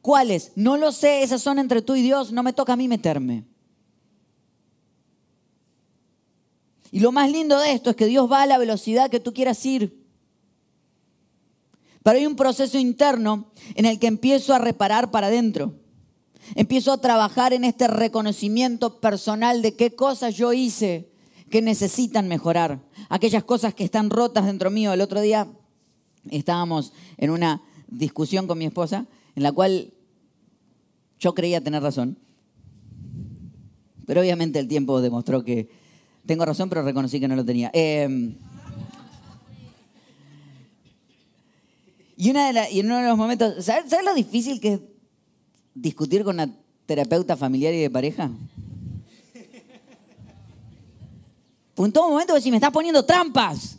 ¿Cuáles? 0.00 0.52
No 0.54 0.76
lo 0.76 0.92
sé, 0.92 1.22
esas 1.22 1.40
son 1.40 1.58
entre 1.58 1.80
tú 1.80 1.94
y 1.94 2.02
Dios, 2.02 2.32
no 2.32 2.42
me 2.42 2.52
toca 2.52 2.74
a 2.74 2.76
mí 2.76 2.88
meterme. 2.88 3.44
Y 6.90 7.00
lo 7.00 7.10
más 7.10 7.30
lindo 7.30 7.58
de 7.58 7.72
esto 7.72 7.90
es 7.90 7.96
que 7.96 8.06
Dios 8.06 8.30
va 8.30 8.42
a 8.42 8.46
la 8.46 8.58
velocidad 8.58 9.10
que 9.10 9.20
tú 9.20 9.32
quieras 9.32 9.64
ir. 9.64 10.04
Pero 12.02 12.18
hay 12.18 12.26
un 12.26 12.36
proceso 12.36 12.78
interno 12.78 13.50
en 13.74 13.86
el 13.86 13.98
que 13.98 14.06
empiezo 14.06 14.54
a 14.54 14.58
reparar 14.58 15.10
para 15.10 15.28
adentro. 15.28 15.74
Empiezo 16.54 16.92
a 16.92 17.00
trabajar 17.00 17.54
en 17.54 17.64
este 17.64 17.88
reconocimiento 17.88 19.00
personal 19.00 19.62
de 19.62 19.74
qué 19.74 19.94
cosas 19.94 20.34
yo 20.34 20.52
hice 20.52 21.13
que 21.50 21.62
necesitan 21.62 22.28
mejorar. 22.28 22.80
Aquellas 23.08 23.44
cosas 23.44 23.74
que 23.74 23.84
están 23.84 24.10
rotas 24.10 24.46
dentro 24.46 24.70
mío. 24.70 24.92
El 24.92 25.00
otro 25.00 25.20
día 25.20 25.48
estábamos 26.30 26.92
en 27.16 27.30
una 27.30 27.62
discusión 27.88 28.46
con 28.46 28.58
mi 28.58 28.64
esposa 28.64 29.06
en 29.36 29.42
la 29.42 29.52
cual 29.52 29.92
yo 31.18 31.34
creía 31.34 31.60
tener 31.60 31.82
razón. 31.82 32.18
Pero 34.06 34.20
obviamente 34.20 34.58
el 34.58 34.68
tiempo 34.68 35.00
demostró 35.00 35.44
que 35.44 35.68
tengo 36.26 36.44
razón, 36.44 36.68
pero 36.68 36.82
reconocí 36.82 37.20
que 37.20 37.28
no 37.28 37.36
lo 37.36 37.44
tenía. 37.44 37.70
Em, 37.72 38.34
y, 42.16 42.30
en 42.30 42.86
uno 42.86 42.98
de 42.98 43.08
los 43.08 43.16
momentos, 43.16 43.64
¿sabes, 43.64 43.90
¿sabes 43.90 44.04
lo 44.04 44.14
difícil 44.14 44.60
que 44.60 44.74
es 44.74 44.80
discutir 45.74 46.24
con 46.24 46.36
una 46.36 46.54
terapeuta 46.86 47.36
familiar 47.36 47.74
y 47.74 47.80
de 47.80 47.90
pareja? 47.90 48.30
Pues 51.74 51.88
en 51.88 51.92
todo 51.92 52.10
momento 52.10 52.38
si 52.40 52.50
me 52.50 52.56
estás 52.56 52.70
poniendo 52.70 53.04
trampas. 53.04 53.78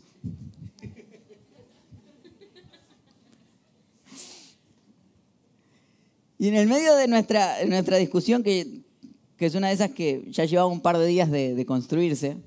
Y 6.37 6.49
en 6.49 6.55
el 6.55 6.67
medio 6.67 6.95
de 6.95 7.07
nuestra, 7.07 7.63
nuestra 7.65 7.97
discusión, 7.97 8.43
que, 8.43 8.81
es 9.39 9.55
una 9.55 9.69
de 9.69 9.73
esas 9.73 9.91
que 9.91 10.25
ya 10.29 10.43
llevaba 10.43 10.67
un 10.67 10.81
par 10.81 10.97
de 10.97 11.07
días 11.07 11.31
de, 11.31 11.65
construirse, 11.65 12.37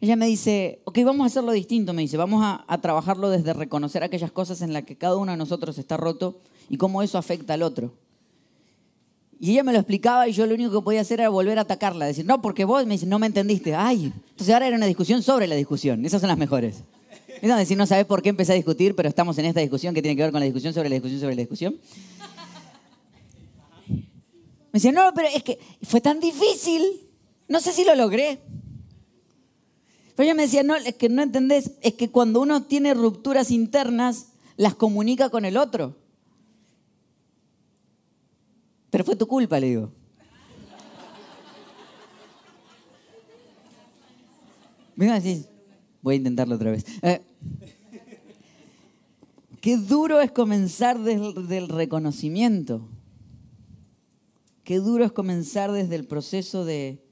ella 0.00 0.16
me 0.16 0.26
dice, 0.26 0.80
ok, 0.84 0.98
vamos 1.04 1.24
a 1.24 1.26
hacerlo 1.26 1.52
distinto, 1.52 1.92
me 1.92 2.02
dice, 2.02 2.16
vamos 2.16 2.42
a, 2.42 2.64
a, 2.68 2.80
trabajarlo 2.80 3.28
desde 3.28 3.52
reconocer 3.52 4.02
aquellas 4.02 4.32
cosas 4.32 4.62
en 4.62 4.72
las 4.72 4.84
que 4.84 4.96
cada 4.96 5.16
uno 5.16 5.32
de 5.32 5.38
nosotros 5.38 5.78
está 5.78 5.96
roto 5.96 6.40
y 6.70 6.78
cómo 6.78 7.02
eso 7.02 7.18
afecta 7.18 7.54
al 7.54 7.62
otro. 7.62 7.92
Y 9.38 9.52
ella 9.52 9.62
me 9.62 9.72
lo 9.72 9.78
explicaba 9.78 10.26
y 10.28 10.32
yo 10.32 10.46
lo 10.46 10.54
único 10.54 10.70
que 10.70 10.84
podía 10.84 11.02
hacer 11.02 11.20
era 11.20 11.28
volver 11.28 11.58
a 11.58 11.62
atacarla, 11.62 12.06
decir, 12.06 12.24
no, 12.24 12.40
porque 12.40 12.64
vos 12.64 12.86
me 12.86 12.94
dices, 12.94 13.08
no 13.08 13.18
me 13.18 13.26
entendiste. 13.26 13.74
Ay, 13.74 14.12
entonces 14.30 14.54
ahora 14.54 14.66
era 14.66 14.76
una 14.76 14.86
discusión 14.86 15.22
sobre 15.22 15.46
la 15.46 15.54
discusión. 15.54 16.04
Esas 16.06 16.20
son 16.20 16.28
las 16.28 16.38
mejores. 16.38 16.82
Es 17.42 17.56
decir, 17.56 17.76
no 17.76 17.86
sabes 17.86 18.06
por 18.06 18.22
qué 18.22 18.30
empecé 18.30 18.52
a 18.52 18.54
discutir, 18.54 18.94
pero 18.94 19.08
estamos 19.08 19.36
en 19.38 19.44
esta 19.44 19.60
discusión 19.60 19.94
que 19.94 20.00
tiene 20.00 20.16
que 20.16 20.22
ver 20.22 20.32
con 20.32 20.40
la 20.40 20.46
discusión 20.46 20.72
sobre 20.72 20.88
la 20.88 20.94
discusión 20.94 21.20
sobre 21.20 21.34
la 21.34 21.40
discusión. 21.40 21.76
Me 23.88 24.78
decía, 24.78 24.92
no, 24.92 25.12
pero 25.14 25.28
es 25.34 25.42
que 25.42 25.58
fue 25.82 26.00
tan 26.00 26.18
difícil. 26.18 26.82
No 27.48 27.60
sé 27.60 27.72
si 27.72 27.84
lo 27.84 27.94
logré. 27.94 28.40
Pero 30.14 30.24
ella 30.24 30.34
me 30.34 30.44
decía, 30.44 30.62
no, 30.62 30.76
es 30.76 30.94
que 30.94 31.10
no 31.10 31.22
entendés, 31.22 31.72
es 31.82 31.92
que 31.92 32.10
cuando 32.10 32.40
uno 32.40 32.62
tiene 32.62 32.94
rupturas 32.94 33.50
internas, 33.50 34.28
las 34.56 34.74
comunica 34.74 35.28
con 35.28 35.44
el 35.44 35.58
otro. 35.58 35.94
Pero 38.96 39.04
fue 39.04 39.14
tu 39.14 39.26
culpa, 39.26 39.60
le 39.60 39.66
digo. 39.66 39.92
Voy 46.00 46.14
a 46.14 46.16
intentarlo 46.16 46.54
otra 46.54 46.70
vez. 46.70 46.86
Eh, 47.02 47.20
qué 49.60 49.76
duro 49.76 50.22
es 50.22 50.30
comenzar 50.30 50.98
desde 50.98 51.58
el 51.58 51.68
reconocimiento. 51.68 52.88
Qué 54.64 54.78
duro 54.78 55.04
es 55.04 55.12
comenzar 55.12 55.72
desde 55.72 55.94
el 55.96 56.06
proceso 56.06 56.64
de... 56.64 57.04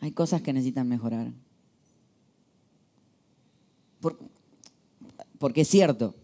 Hay 0.00 0.12
cosas 0.12 0.40
que 0.40 0.54
necesitan 0.54 0.88
mejorar. 0.88 1.30
porque 5.38 5.60
es 5.60 5.68
cierto, 5.68 6.14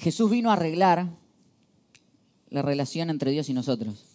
Jesús 0.00 0.30
vino 0.30 0.48
a 0.48 0.54
arreglar 0.54 1.10
la 2.48 2.62
relación 2.62 3.10
entre 3.10 3.32
Dios 3.32 3.50
y 3.50 3.52
nosotros. 3.52 4.06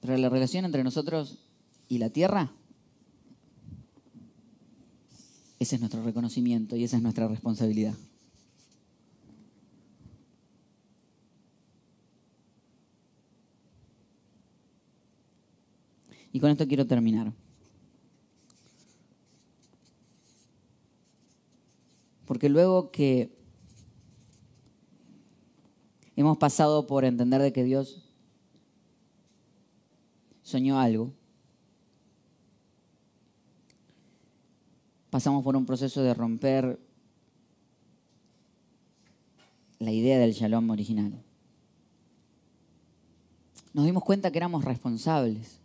Pero 0.00 0.16
la 0.16 0.28
relación 0.28 0.64
entre 0.64 0.82
nosotros 0.82 1.38
y 1.88 1.98
la 1.98 2.10
tierra, 2.10 2.50
ese 5.60 5.76
es 5.76 5.80
nuestro 5.80 6.02
reconocimiento 6.02 6.74
y 6.76 6.82
esa 6.82 6.96
es 6.96 7.02
nuestra 7.04 7.28
responsabilidad. 7.28 7.94
Y 16.32 16.40
con 16.40 16.50
esto 16.50 16.66
quiero 16.66 16.86
terminar. 16.88 17.32
Porque 22.26 22.48
luego 22.48 22.90
que 22.90 23.37
Hemos 26.18 26.36
pasado 26.36 26.88
por 26.88 27.04
entender 27.04 27.40
de 27.40 27.52
que 27.52 27.62
Dios 27.62 28.02
soñó 30.42 30.80
algo. 30.80 31.12
Pasamos 35.10 35.44
por 35.44 35.54
un 35.54 35.64
proceso 35.64 36.02
de 36.02 36.14
romper 36.14 36.80
la 39.78 39.92
idea 39.92 40.18
del 40.18 40.32
shalom 40.32 40.68
original. 40.70 41.22
Nos 43.72 43.84
dimos 43.84 44.02
cuenta 44.02 44.32
que 44.32 44.38
éramos 44.38 44.64
responsables. 44.64 45.60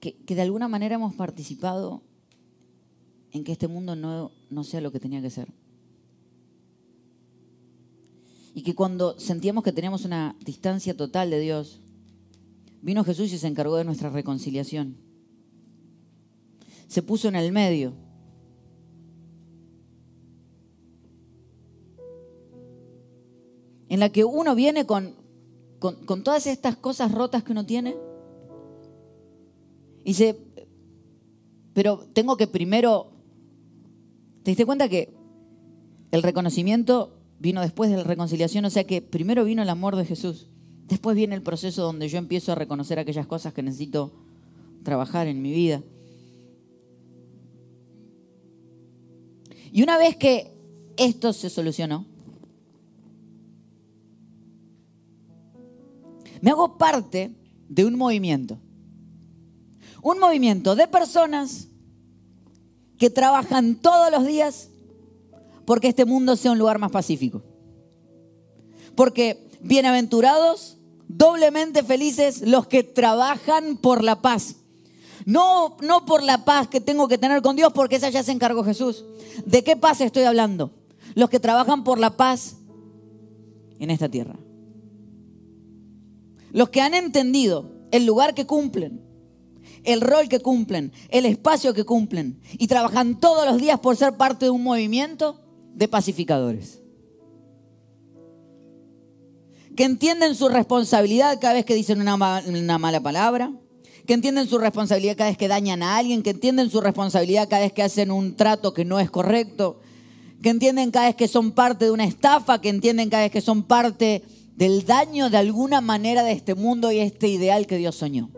Que, 0.00 0.16
de 0.26 0.40
alguna 0.40 0.68
manera 0.68 0.94
hemos 0.94 1.14
participado 1.14 2.00
en 3.32 3.44
que 3.44 3.52
este 3.52 3.68
mundo 3.68 3.94
no, 3.94 4.32
no 4.48 4.64
sea 4.64 4.80
lo 4.80 4.90
que 4.90 5.00
tenía 5.00 5.20
que 5.20 5.28
ser 5.28 5.57
y 8.58 8.62
que 8.62 8.74
cuando 8.74 9.16
sentíamos 9.20 9.62
que 9.62 9.70
teníamos 9.70 10.04
una 10.04 10.34
distancia 10.44 10.96
total 10.96 11.30
de 11.30 11.38
Dios, 11.38 11.78
vino 12.82 13.04
Jesús 13.04 13.32
y 13.32 13.38
se 13.38 13.46
encargó 13.46 13.76
de 13.76 13.84
nuestra 13.84 14.10
reconciliación. 14.10 14.96
Se 16.88 17.00
puso 17.00 17.28
en 17.28 17.36
el 17.36 17.52
medio. 17.52 17.92
En 23.88 24.00
la 24.00 24.08
que 24.08 24.24
uno 24.24 24.56
viene 24.56 24.86
con, 24.86 25.14
con, 25.78 26.24
todas 26.24 26.48
estas 26.48 26.76
cosas 26.76 27.12
rotas 27.12 27.44
que 27.44 27.52
uno 27.52 27.64
tiene 27.64 27.94
y 30.00 30.08
dice, 30.08 30.36
pero 31.74 32.08
tengo 32.12 32.36
que 32.36 32.48
primero, 32.48 33.12
¿te 34.42 34.50
diste 34.50 34.66
cuenta 34.66 34.88
que 34.88 35.14
el 36.10 36.24
reconocimiento 36.24 37.17
vino 37.38 37.60
después 37.60 37.90
de 37.90 37.96
la 37.96 38.04
reconciliación, 38.04 38.64
o 38.64 38.70
sea 38.70 38.84
que 38.84 39.02
primero 39.02 39.44
vino 39.44 39.62
el 39.62 39.68
amor 39.68 39.96
de 39.96 40.04
Jesús, 40.04 40.48
después 40.86 41.16
viene 41.16 41.34
el 41.34 41.42
proceso 41.42 41.82
donde 41.82 42.08
yo 42.08 42.18
empiezo 42.18 42.52
a 42.52 42.56
reconocer 42.56 42.98
aquellas 42.98 43.26
cosas 43.26 43.52
que 43.52 43.62
necesito 43.62 44.12
trabajar 44.82 45.26
en 45.26 45.42
mi 45.42 45.52
vida. 45.52 45.82
Y 49.70 49.82
una 49.82 49.98
vez 49.98 50.16
que 50.16 50.52
esto 50.96 51.32
se 51.32 51.50
solucionó, 51.50 52.06
me 56.40 56.50
hago 56.50 56.78
parte 56.78 57.32
de 57.68 57.84
un 57.84 57.96
movimiento. 57.96 58.58
Un 60.02 60.18
movimiento 60.18 60.74
de 60.74 60.88
personas 60.88 61.68
que 62.96 63.10
trabajan 63.10 63.76
todos 63.76 64.10
los 64.10 64.26
días 64.26 64.70
porque 65.68 65.88
este 65.88 66.06
mundo 66.06 66.34
sea 66.34 66.52
un 66.52 66.58
lugar 66.58 66.78
más 66.78 66.90
pacífico. 66.90 67.42
Porque 68.94 69.46
bienaventurados, 69.60 70.78
doblemente 71.08 71.82
felices 71.82 72.40
los 72.40 72.66
que 72.66 72.82
trabajan 72.82 73.76
por 73.76 74.02
la 74.02 74.22
paz. 74.22 74.56
No, 75.26 75.76
no 75.82 76.06
por 76.06 76.22
la 76.22 76.46
paz 76.46 76.68
que 76.68 76.80
tengo 76.80 77.06
que 77.06 77.18
tener 77.18 77.42
con 77.42 77.54
Dios, 77.54 77.70
porque 77.74 77.96
esa 77.96 78.08
ya 78.08 78.22
se 78.22 78.32
encargó 78.32 78.64
Jesús. 78.64 79.04
¿De 79.44 79.62
qué 79.62 79.76
paz 79.76 80.00
estoy 80.00 80.22
hablando? 80.22 80.72
Los 81.14 81.28
que 81.28 81.38
trabajan 81.38 81.84
por 81.84 81.98
la 81.98 82.16
paz 82.16 82.56
en 83.78 83.90
esta 83.90 84.08
tierra. 84.08 84.38
Los 86.50 86.70
que 86.70 86.80
han 86.80 86.94
entendido 86.94 87.72
el 87.90 88.06
lugar 88.06 88.32
que 88.32 88.46
cumplen, 88.46 89.02
el 89.84 90.00
rol 90.00 90.30
que 90.30 90.40
cumplen, 90.40 90.92
el 91.10 91.26
espacio 91.26 91.74
que 91.74 91.84
cumplen 91.84 92.40
y 92.52 92.68
trabajan 92.68 93.20
todos 93.20 93.46
los 93.46 93.60
días 93.60 93.78
por 93.80 93.96
ser 93.96 94.16
parte 94.16 94.46
de 94.46 94.50
un 94.50 94.62
movimiento 94.62 95.44
de 95.78 95.86
pacificadores. 95.86 96.82
Que 99.76 99.84
entienden 99.84 100.34
su 100.34 100.48
responsabilidad 100.48 101.38
cada 101.40 101.54
vez 101.54 101.64
que 101.64 101.76
dicen 101.76 102.00
una, 102.00 102.16
mala 102.78 103.00
palabra, 103.00 103.52
que 104.04 104.14
entienden 104.14 104.48
su 104.48 104.58
responsabilidad 104.58 105.16
cada 105.16 105.30
vez 105.30 105.38
que 105.38 105.46
dañan 105.46 105.84
a 105.84 105.96
alguien, 105.96 106.24
que 106.24 106.30
entienden 106.30 106.68
su 106.68 106.80
responsabilidad 106.80 107.48
cada 107.48 107.62
vez 107.62 107.72
que 107.72 107.84
hacen 107.84 108.10
un 108.10 108.34
trato 108.34 108.74
que 108.74 108.84
no 108.84 108.98
es 108.98 109.08
correcto, 109.08 109.78
que 110.42 110.50
entienden 110.50 110.90
cada 110.90 111.06
vez 111.06 111.14
que 111.14 111.28
son 111.28 111.52
parte 111.52 111.84
de 111.84 111.92
una 111.92 112.04
estafa, 112.04 112.60
que 112.60 112.70
entienden 112.70 113.08
cada 113.08 113.22
vez 113.22 113.30
que 113.30 113.40
son 113.40 113.62
parte 113.62 114.24
del 114.56 114.84
daño 114.84 115.30
de 115.30 115.36
alguna 115.36 115.80
manera 115.80 116.24
de 116.24 116.32
este 116.32 116.56
mundo 116.56 116.90
y 116.90 116.98
este 116.98 117.28
ideal 117.28 117.68
que 117.68 117.76
Dios 117.76 117.94
soñó. 117.94 118.30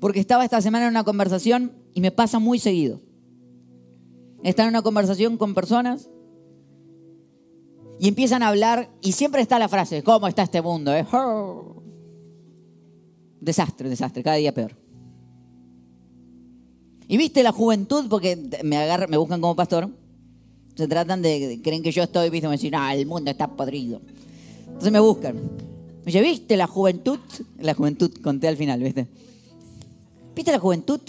Porque 0.00 0.20
estaba 0.20 0.44
esta 0.44 0.62
semana 0.62 0.86
en 0.86 0.92
una 0.92 1.04
conversación 1.04 1.72
y 1.92 2.00
me 2.00 2.10
pasa 2.10 2.38
muy 2.38 2.58
seguido. 2.58 3.05
Están 4.46 4.66
en 4.66 4.74
una 4.74 4.82
conversación 4.82 5.38
con 5.38 5.54
personas 5.54 6.08
y 7.98 8.06
empiezan 8.06 8.44
a 8.44 8.48
hablar 8.48 8.88
y 9.02 9.10
siempre 9.10 9.42
está 9.42 9.58
la 9.58 9.68
frase, 9.68 10.04
¿cómo 10.04 10.28
está 10.28 10.44
este 10.44 10.62
mundo? 10.62 10.94
Eh? 10.94 11.04
Desastre, 13.40 13.88
desastre, 13.88 14.22
cada 14.22 14.36
día 14.36 14.54
peor. 14.54 14.76
Y 17.08 17.16
viste 17.16 17.42
la 17.42 17.50
juventud, 17.50 18.06
porque 18.08 18.38
me 18.62 18.76
agarran, 18.76 19.10
me 19.10 19.16
buscan 19.16 19.40
como 19.40 19.56
pastor, 19.56 19.90
se 20.76 20.86
tratan 20.86 21.22
de, 21.22 21.60
creen 21.64 21.82
que 21.82 21.90
yo 21.90 22.04
estoy, 22.04 22.30
viste, 22.30 22.46
me 22.46 22.54
dicen, 22.54 22.76
ah, 22.76 22.94
el 22.94 23.04
mundo 23.04 23.32
está 23.32 23.48
podrido. 23.48 24.00
Entonces 24.68 24.92
me 24.92 25.00
buscan. 25.00 25.34
Me 25.34 26.04
dice, 26.04 26.22
¿viste 26.22 26.56
la 26.56 26.68
juventud? 26.68 27.18
La 27.58 27.74
juventud, 27.74 28.12
conté 28.22 28.46
al 28.46 28.56
final, 28.56 28.80
¿viste? 28.80 29.08
¿Viste 30.36 30.52
la 30.52 30.60
juventud? 30.60 31.00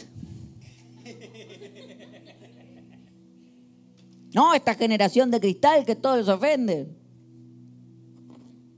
No, 4.38 4.54
esta 4.54 4.76
generación 4.76 5.32
de 5.32 5.40
cristal 5.40 5.84
que 5.84 5.96
todos 5.96 6.20
los 6.20 6.30
ofende. 6.30 6.88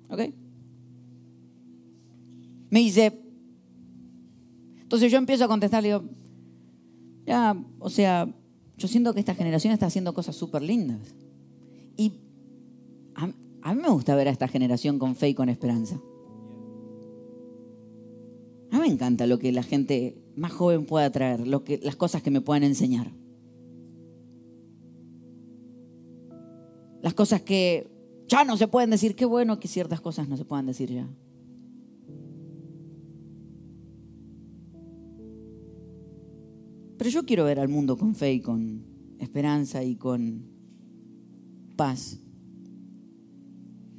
¿Ok? 0.07 0.21
Me 2.69 2.79
dice, 2.79 3.19
entonces 4.79 5.11
yo 5.11 5.17
empiezo 5.17 5.43
a 5.43 5.47
contestar, 5.49 5.83
le 5.83 5.89
digo, 5.89 6.03
ya, 7.25 7.61
o 7.77 7.89
sea, 7.89 8.33
yo 8.77 8.87
siento 8.87 9.13
que 9.13 9.19
esta 9.19 9.35
generación 9.35 9.73
está 9.73 9.87
haciendo 9.87 10.13
cosas 10.13 10.37
súper 10.37 10.61
lindas. 10.61 11.13
Y 11.97 12.13
a, 13.15 13.27
mí 13.73 13.81
me 13.81 13.89
gusta 13.89 14.15
ver 14.15 14.29
a 14.29 14.31
esta 14.31 14.47
generación 14.47 14.97
con 14.97 15.17
fe 15.17 15.27
y 15.27 15.33
con 15.33 15.49
esperanza. 15.49 15.99
A 18.71 18.75
mí 18.75 18.79
me 18.79 18.93
encanta 18.93 19.27
lo 19.27 19.39
que 19.39 19.51
la 19.51 19.63
gente 19.63 20.23
más 20.37 20.53
joven 20.53 20.85
pueda 20.85 21.11
traer, 21.11 21.45
lo 21.45 21.65
que, 21.65 21.81
las 21.83 21.97
cosas 21.97 22.23
que 22.23 22.31
me 22.31 22.39
puedan 22.39 22.63
enseñar. 22.63 23.11
Las 27.01 27.13
cosas 27.13 27.41
que 27.41 27.89
ya 28.27 28.43
no 28.43 28.57
se 28.57 28.67
pueden 28.67 28.91
decir, 28.91 29.15
qué 29.15 29.25
bueno 29.25 29.59
que 29.59 29.67
ciertas 29.67 30.01
cosas 30.01 30.27
no 30.27 30.37
se 30.37 30.45
puedan 30.45 30.65
decir 30.67 30.91
ya. 30.91 31.09
Pero 36.97 37.09
yo 37.09 37.25
quiero 37.25 37.45
ver 37.45 37.59
al 37.59 37.69
mundo 37.69 37.97
con 37.97 38.13
fe 38.13 38.33
y 38.33 38.41
con 38.41 38.83
esperanza 39.19 39.83
y 39.83 39.95
con 39.95 40.43
paz. 41.77 42.19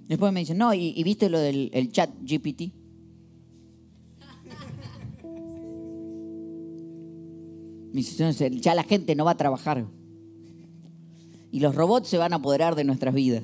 Después 0.07 0.33
me 0.33 0.41
dicen, 0.41 0.59
no, 0.59 0.75
¿y, 0.75 1.03
viste 1.03 1.31
lo 1.31 1.39
del 1.39 1.91
chat 1.93 2.11
GPT? 2.21 2.73
Ya 8.61 8.75
la 8.75 8.85
gente 8.85 9.17
no 9.17 9.25
va 9.25 9.33
a 9.33 9.37
trabajar. 9.37 9.87
Y 11.53 11.61
los 11.61 11.75
robots 11.75 12.09
se 12.09 12.19
van 12.19 12.33
a 12.33 12.37
apoderar 12.37 12.75
de 12.75 12.85
nuestras 12.85 13.15
vidas. 13.15 13.43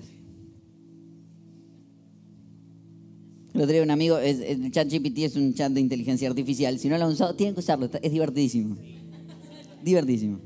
Lo 3.53 3.66
trae 3.66 3.83
un 3.83 3.90
amigo, 3.90 4.19
el 4.19 4.71
chat 4.71 4.88
GPT 4.90 5.19
es 5.19 5.37
un 5.37 5.55
chat 5.55 5.73
de 5.73 5.81
inteligencia 5.81 6.29
artificial. 6.29 6.79
Si 6.79 6.88
no 6.88 6.99
lo 6.99 7.07
han 7.07 7.12
usado, 7.12 7.35
tienen 7.35 7.55
que 7.55 7.61
usarlo, 7.61 7.88
es 8.03 8.12
divertidísimo. 8.12 8.77
Divertísimo, 9.83 10.38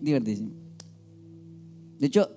divertísimo. 0.00 0.50
De 1.98 2.06
hecho, 2.06 2.30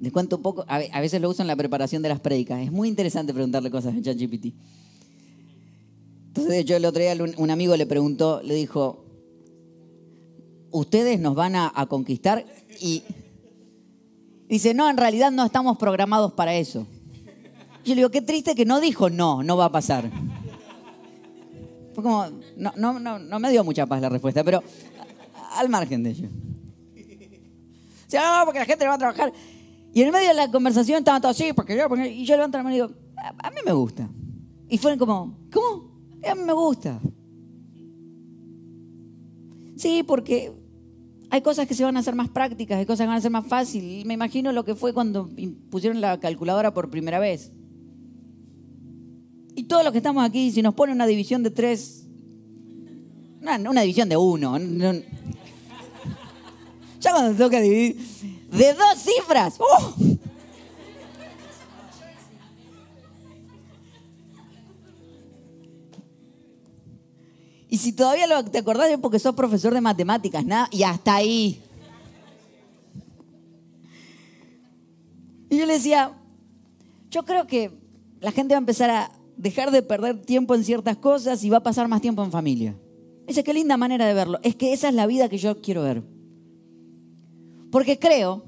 les 0.00 0.10
cuento 0.10 0.36
un 0.36 0.42
poco, 0.42 0.64
a 0.66 1.00
veces 1.00 1.20
lo 1.20 1.30
uso 1.30 1.42
en 1.42 1.48
la 1.48 1.54
preparación 1.54 2.02
de 2.02 2.08
las 2.08 2.20
prédicas. 2.20 2.60
Es 2.60 2.72
muy 2.72 2.88
interesante 2.88 3.32
preguntarle 3.32 3.70
cosas 3.70 3.94
a 3.94 4.02
ChatGPT. 4.02 4.54
Entonces, 6.28 6.52
de 6.52 6.58
hecho, 6.60 6.74
el 6.74 6.84
otro 6.86 7.02
día 7.02 7.14
un 7.36 7.50
amigo 7.50 7.76
le 7.76 7.86
preguntó, 7.86 8.40
le 8.42 8.54
dijo, 8.54 9.04
¿ustedes 10.70 11.20
nos 11.20 11.34
van 11.34 11.54
a, 11.54 11.86
conquistar? 11.88 12.44
Y 12.80 13.02
dice, 14.52 14.74
no, 14.74 14.90
en 14.90 14.98
realidad 14.98 15.30
no 15.30 15.46
estamos 15.46 15.78
programados 15.78 16.34
para 16.34 16.54
eso. 16.54 16.86
Yo 17.84 17.94
le 17.94 17.96
digo, 17.96 18.10
qué 18.10 18.20
triste 18.20 18.54
que 18.54 18.66
no 18.66 18.80
dijo 18.80 19.08
no, 19.08 19.42
no 19.42 19.56
va 19.56 19.64
a 19.66 19.72
pasar. 19.72 20.10
Fue 21.94 22.04
como, 22.04 22.26
no, 22.56 22.72
no, 22.76 23.00
no, 23.00 23.18
no 23.18 23.38
me 23.38 23.50
dio 23.50 23.64
mucha 23.64 23.86
paz 23.86 24.02
la 24.02 24.10
respuesta, 24.10 24.44
pero 24.44 24.62
al 25.56 25.68
margen 25.70 26.02
de 26.02 26.10
ello. 26.10 26.28
O 28.06 28.10
sea, 28.10 28.40
no, 28.40 28.44
porque 28.44 28.58
la 28.58 28.66
gente 28.66 28.84
no 28.84 28.90
va 28.90 28.96
a 28.96 28.98
trabajar. 28.98 29.32
Y 29.94 30.02
en 30.02 30.08
el 30.08 30.12
medio 30.12 30.28
de 30.28 30.34
la 30.34 30.50
conversación 30.50 30.98
estaban 30.98 31.22
todos 31.22 31.34
así, 31.34 31.54
porque 31.54 31.74
yo, 31.74 31.86
y 32.04 32.26
yo 32.26 32.36
levanto 32.36 32.58
la 32.58 32.64
mano 32.64 32.76
y 32.76 32.80
digo, 32.80 32.92
a, 33.16 33.50
mí 33.50 33.56
me 33.64 33.72
gusta. 33.72 34.06
Y 34.68 34.76
fueron 34.76 34.98
como, 34.98 35.38
¿cómo? 35.50 35.90
A 36.30 36.34
mí 36.34 36.42
me 36.42 36.52
gusta. 36.52 37.00
Sí, 39.76 40.02
porque 40.02 40.52
hay 41.32 41.40
cosas 41.40 41.66
que 41.66 41.72
se 41.72 41.82
van 41.82 41.96
a 41.96 42.00
hacer 42.00 42.14
más 42.14 42.28
prácticas, 42.28 42.78
hay 42.78 42.84
cosas 42.84 43.04
que 43.04 43.08
van 43.08 43.16
a 43.16 43.20
ser 43.22 43.30
más 43.30 43.46
fáciles. 43.46 44.04
Me 44.04 44.12
imagino 44.12 44.52
lo 44.52 44.66
que 44.66 44.74
fue 44.74 44.92
cuando 44.92 45.30
pusieron 45.70 46.02
la 46.02 46.20
calculadora 46.20 46.74
por 46.74 46.90
primera 46.90 47.18
vez. 47.18 47.50
Y 49.54 49.62
todos 49.62 49.82
los 49.82 49.92
que 49.92 49.98
estamos 49.98 50.22
aquí, 50.22 50.50
si 50.50 50.60
nos 50.60 50.74
ponen 50.74 50.96
una 50.96 51.06
división 51.06 51.42
de 51.42 51.50
tres, 51.50 52.06
una, 53.40 53.56
una 53.70 53.80
división 53.80 54.10
de 54.10 54.18
uno, 54.18 54.58
ya 57.00 57.12
cuando 57.12 57.42
toca 57.42 57.60
dividir, 57.60 57.96
de 58.50 58.74
dos 58.74 58.98
cifras. 58.98 59.56
¡oh! 59.58 59.94
Y 67.72 67.78
si 67.78 67.94
todavía 67.94 68.26
lo, 68.26 68.44
te 68.44 68.58
acordás 68.58 68.90
es 68.90 68.98
porque 68.98 69.18
sos 69.18 69.34
profesor 69.34 69.72
de 69.72 69.80
matemáticas, 69.80 70.44
nada, 70.44 70.68
y 70.70 70.82
hasta 70.82 71.14
ahí. 71.14 71.58
Y 75.48 75.56
yo 75.56 75.64
le 75.64 75.72
decía, 75.72 76.12
yo 77.08 77.24
creo 77.24 77.46
que 77.46 77.70
la 78.20 78.30
gente 78.30 78.52
va 78.52 78.58
a 78.58 78.60
empezar 78.60 78.90
a 78.90 79.10
dejar 79.38 79.70
de 79.70 79.80
perder 79.80 80.20
tiempo 80.20 80.54
en 80.54 80.64
ciertas 80.64 80.98
cosas 80.98 81.42
y 81.44 81.48
va 81.48 81.56
a 81.56 81.62
pasar 81.62 81.88
más 81.88 82.02
tiempo 82.02 82.22
en 82.22 82.30
familia. 82.30 82.76
Dice, 83.26 83.42
qué 83.42 83.54
linda 83.54 83.78
manera 83.78 84.04
de 84.04 84.12
verlo. 84.12 84.38
Es 84.42 84.54
que 84.54 84.74
esa 84.74 84.90
es 84.90 84.94
la 84.94 85.06
vida 85.06 85.30
que 85.30 85.38
yo 85.38 85.62
quiero 85.62 85.82
ver. 85.82 86.02
Porque 87.70 87.98
creo 87.98 88.44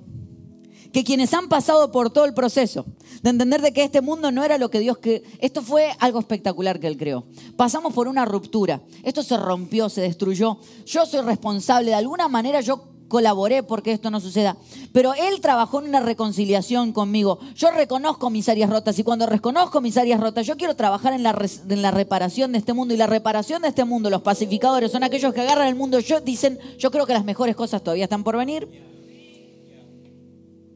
que 0.94 1.02
quienes 1.02 1.34
han 1.34 1.48
pasado 1.48 1.90
por 1.90 2.10
todo 2.10 2.24
el 2.24 2.34
proceso 2.34 2.86
de 3.20 3.30
entender 3.30 3.60
de 3.60 3.72
que 3.72 3.82
este 3.82 4.00
mundo 4.00 4.30
no 4.30 4.44
era 4.44 4.58
lo 4.58 4.70
que 4.70 4.78
Dios 4.78 4.98
que 4.98 5.24
esto 5.40 5.60
fue 5.60 5.90
algo 5.98 6.20
espectacular 6.20 6.78
que 6.78 6.86
él 6.86 6.96
creó. 6.96 7.24
Pasamos 7.56 7.92
por 7.92 8.06
una 8.06 8.24
ruptura. 8.24 8.80
Esto 9.02 9.24
se 9.24 9.36
rompió, 9.36 9.88
se 9.88 10.02
destruyó. 10.02 10.58
Yo 10.86 11.04
soy 11.04 11.22
responsable 11.22 11.90
de 11.90 11.96
alguna 11.96 12.28
manera 12.28 12.60
yo 12.60 12.84
colaboré 13.08 13.64
porque 13.64 13.90
esto 13.90 14.08
no 14.08 14.20
suceda. 14.20 14.56
Pero 14.92 15.14
Él 15.14 15.40
trabajó 15.40 15.80
en 15.80 15.88
una 15.88 15.98
reconciliación 15.98 16.92
conmigo. 16.92 17.40
Yo 17.56 17.72
reconozco 17.72 18.30
mis 18.30 18.48
áreas 18.48 18.70
rotas 18.70 18.96
y 18.96 19.02
cuando 19.02 19.26
reconozco 19.26 19.80
mis 19.80 19.96
áreas 19.96 20.20
rotas, 20.20 20.46
yo 20.46 20.56
quiero 20.56 20.76
trabajar 20.76 21.12
en 21.12 21.24
la, 21.24 21.36
en 21.68 21.82
la 21.82 21.90
reparación 21.90 22.52
de 22.52 22.58
este 22.58 22.72
mundo. 22.72 22.94
Y 22.94 22.96
la 22.96 23.08
reparación 23.08 23.62
de 23.62 23.68
este 23.68 23.84
mundo, 23.84 24.10
los 24.10 24.22
pacificadores, 24.22 24.92
son 24.92 25.02
aquellos 25.02 25.34
que 25.34 25.40
agarran 25.40 25.66
el 25.66 25.74
mundo. 25.74 25.98
Yo, 25.98 26.20
dicen, 26.20 26.58
yo 26.78 26.92
creo 26.92 27.04
que 27.04 27.14
las 27.14 27.24
mejores 27.24 27.56
cosas 27.56 27.82
todavía 27.82 28.04
están 28.04 28.22
por 28.22 28.36
venir. 28.36 28.93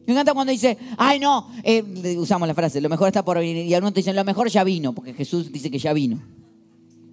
Me 0.08 0.14
encanta 0.14 0.32
cuando 0.32 0.50
dice, 0.52 0.78
ay 0.96 1.20
no, 1.20 1.50
eh, 1.62 2.16
usamos 2.16 2.48
la 2.48 2.54
frase, 2.54 2.80
lo 2.80 2.88
mejor 2.88 3.08
está 3.08 3.22
por 3.22 3.36
venir. 3.36 3.66
Y 3.66 3.74
algunos 3.74 3.92
dicen, 3.92 4.16
lo 4.16 4.24
mejor 4.24 4.48
ya 4.48 4.64
vino, 4.64 4.94
porque 4.94 5.12
Jesús 5.12 5.52
dice 5.52 5.70
que 5.70 5.78
ya 5.78 5.92
vino. 5.92 6.18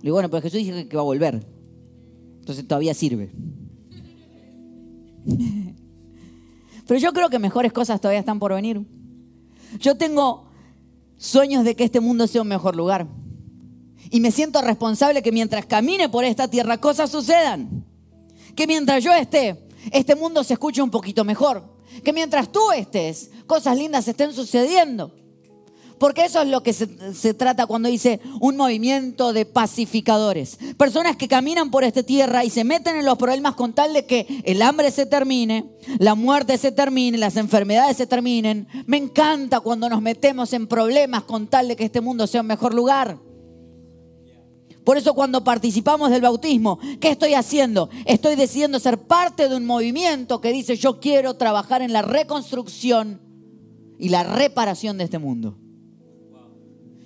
Digo, 0.01 0.15
bueno, 0.15 0.29
pero 0.29 0.41
Jesús 0.41 0.60
dice 0.60 0.88
que 0.88 0.95
va 0.95 1.01
a 1.01 1.03
volver. 1.03 1.45
Entonces 2.39 2.65
todavía 2.65 2.93
sirve. 2.93 3.34
Pero 6.88 6.99
yo 6.99 7.12
creo 7.12 7.29
que 7.29 7.39
mejores 7.39 7.73
cosas 7.73 7.99
todavía 7.99 8.19
están 8.19 8.39
por 8.39 8.53
venir. 8.53 8.86
Yo 9.79 9.97
tengo 9.97 10.45
sueños 11.17 11.65
de 11.65 11.75
que 11.75 11.84
este 11.84 11.99
mundo 11.99 12.27
sea 12.27 12.43
un 12.43 12.47
mejor 12.47 12.77
lugar. 12.77 13.08
Y 14.10 14.21
me 14.21 14.31
siento 14.31 14.62
responsable 14.62 15.21
que 15.21 15.34
mientras 15.34 15.65
camine 15.65 16.08
por 16.08 16.23
esta 16.23 16.47
tierra 16.47 16.77
cosas 16.77 17.10
sucedan. 17.10 17.84
Que 18.55 18.67
mientras 18.67 19.03
yo 19.03 19.12
esté, 19.12 19.67
este 19.91 20.15
mundo 20.15 20.45
se 20.45 20.53
escuche 20.53 20.81
un 20.81 20.91
poquito 20.91 21.25
mejor. 21.25 21.74
Que 22.03 22.13
mientras 22.13 22.51
tú 22.51 22.71
estés, 22.71 23.31
cosas 23.47 23.77
lindas 23.77 24.08
estén 24.08 24.34
sucediendo. 24.34 25.12
Porque 25.97 26.25
eso 26.25 26.41
es 26.41 26.47
lo 26.49 26.62
que 26.62 26.73
se, 26.73 27.34
trata 27.34 27.67
cuando 27.67 27.88
dice 27.88 28.19
un 28.41 28.58
movimiento 28.58 29.31
de 29.31 29.45
pacificadores. 29.45 30.58
Personas 30.77 31.15
que 31.15 31.27
caminan 31.27 31.71
por 31.71 31.84
esta 31.84 32.03
tierra 32.03 32.43
y 32.43 32.49
se 32.49 32.65
meten 32.65 32.97
en 32.97 33.05
los 33.05 33.17
problemas 33.17 33.55
con 33.55 33.73
tal 33.73 33.93
de 33.93 34.05
que 34.05 34.41
el 34.43 34.62
hambre 34.62 34.91
se 34.91 35.05
termine, 35.05 35.65
la 35.99 36.15
muerte 36.15 36.58
se 36.58 36.71
termine, 36.71 37.17
las 37.17 37.38
enfermedades 37.38 37.97
se 37.97 38.08
terminen. 38.08 38.67
Me 38.86 38.97
encanta 38.97 39.62
cuando 39.62 39.89
nos 39.89 40.01
metemos 40.01 40.51
en 40.53 40.67
problemas 40.67 41.23
con 41.23 41.47
tal 41.47 41.69
de 41.69 41.75
que 41.77 41.86
este 41.86 42.01
mundo 42.01 42.27
sea 42.27 42.41
un 42.41 42.47
mejor 42.47 42.73
lugar. 42.73 43.17
Por 44.85 44.97
eso 44.97 45.15
cuando 45.15 45.43
participamos 45.43 46.11
del 46.11 46.21
bautismo, 46.21 46.77
¿qué 46.99 47.09
estoy 47.09 47.33
haciendo? 47.33 47.89
Estoy 48.05 48.35
decidiendo 48.35 48.79
ser 48.79 48.99
parte 48.99 49.49
de 49.49 49.55
un 49.55 49.65
movimiento 49.65 50.39
que 50.39 50.53
dice 50.53 50.75
yo 50.77 50.99
quiero 50.99 51.33
trabajar 51.33 51.81
en 51.81 51.91
la 51.91 52.03
reconstrucción 52.03 53.19
y 53.97 54.09
la 54.09 54.23
reparación 54.23 54.99
de 54.99 55.05
este 55.05 55.17
mundo. 55.17 55.57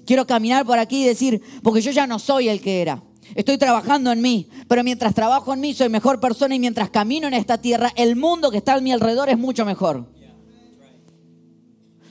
Quiero 0.06 0.28
caminar 0.28 0.66
por 0.66 0.78
aquí 0.78 1.04
y 1.04 1.08
decir, 1.08 1.42
porque 1.64 1.82
yo 1.82 1.92
ya 1.92 2.06
no 2.06 2.20
soy 2.20 2.50
el 2.50 2.60
que 2.60 2.82
era. 2.82 3.02
Estoy 3.34 3.58
trabajando 3.58 4.12
en 4.12 4.22
mí, 4.22 4.50
pero 4.68 4.84
mientras 4.84 5.14
trabajo 5.14 5.54
en 5.54 5.62
mí 5.62 5.74
soy 5.74 5.88
mejor 5.88 6.20
persona 6.20 6.56
y 6.56 6.60
mientras 6.60 6.90
camino 6.90 7.28
en 7.28 7.34
esta 7.34 7.60
tierra, 7.60 7.94
el 7.96 8.18
mundo 8.18 8.52
que 8.52 8.58
está 8.58 8.74
a 8.74 8.82
mi 8.82 8.92
alrededor 8.92 9.30
es 9.30 9.38
mucho 9.38 9.64
mejor. 9.66 10.12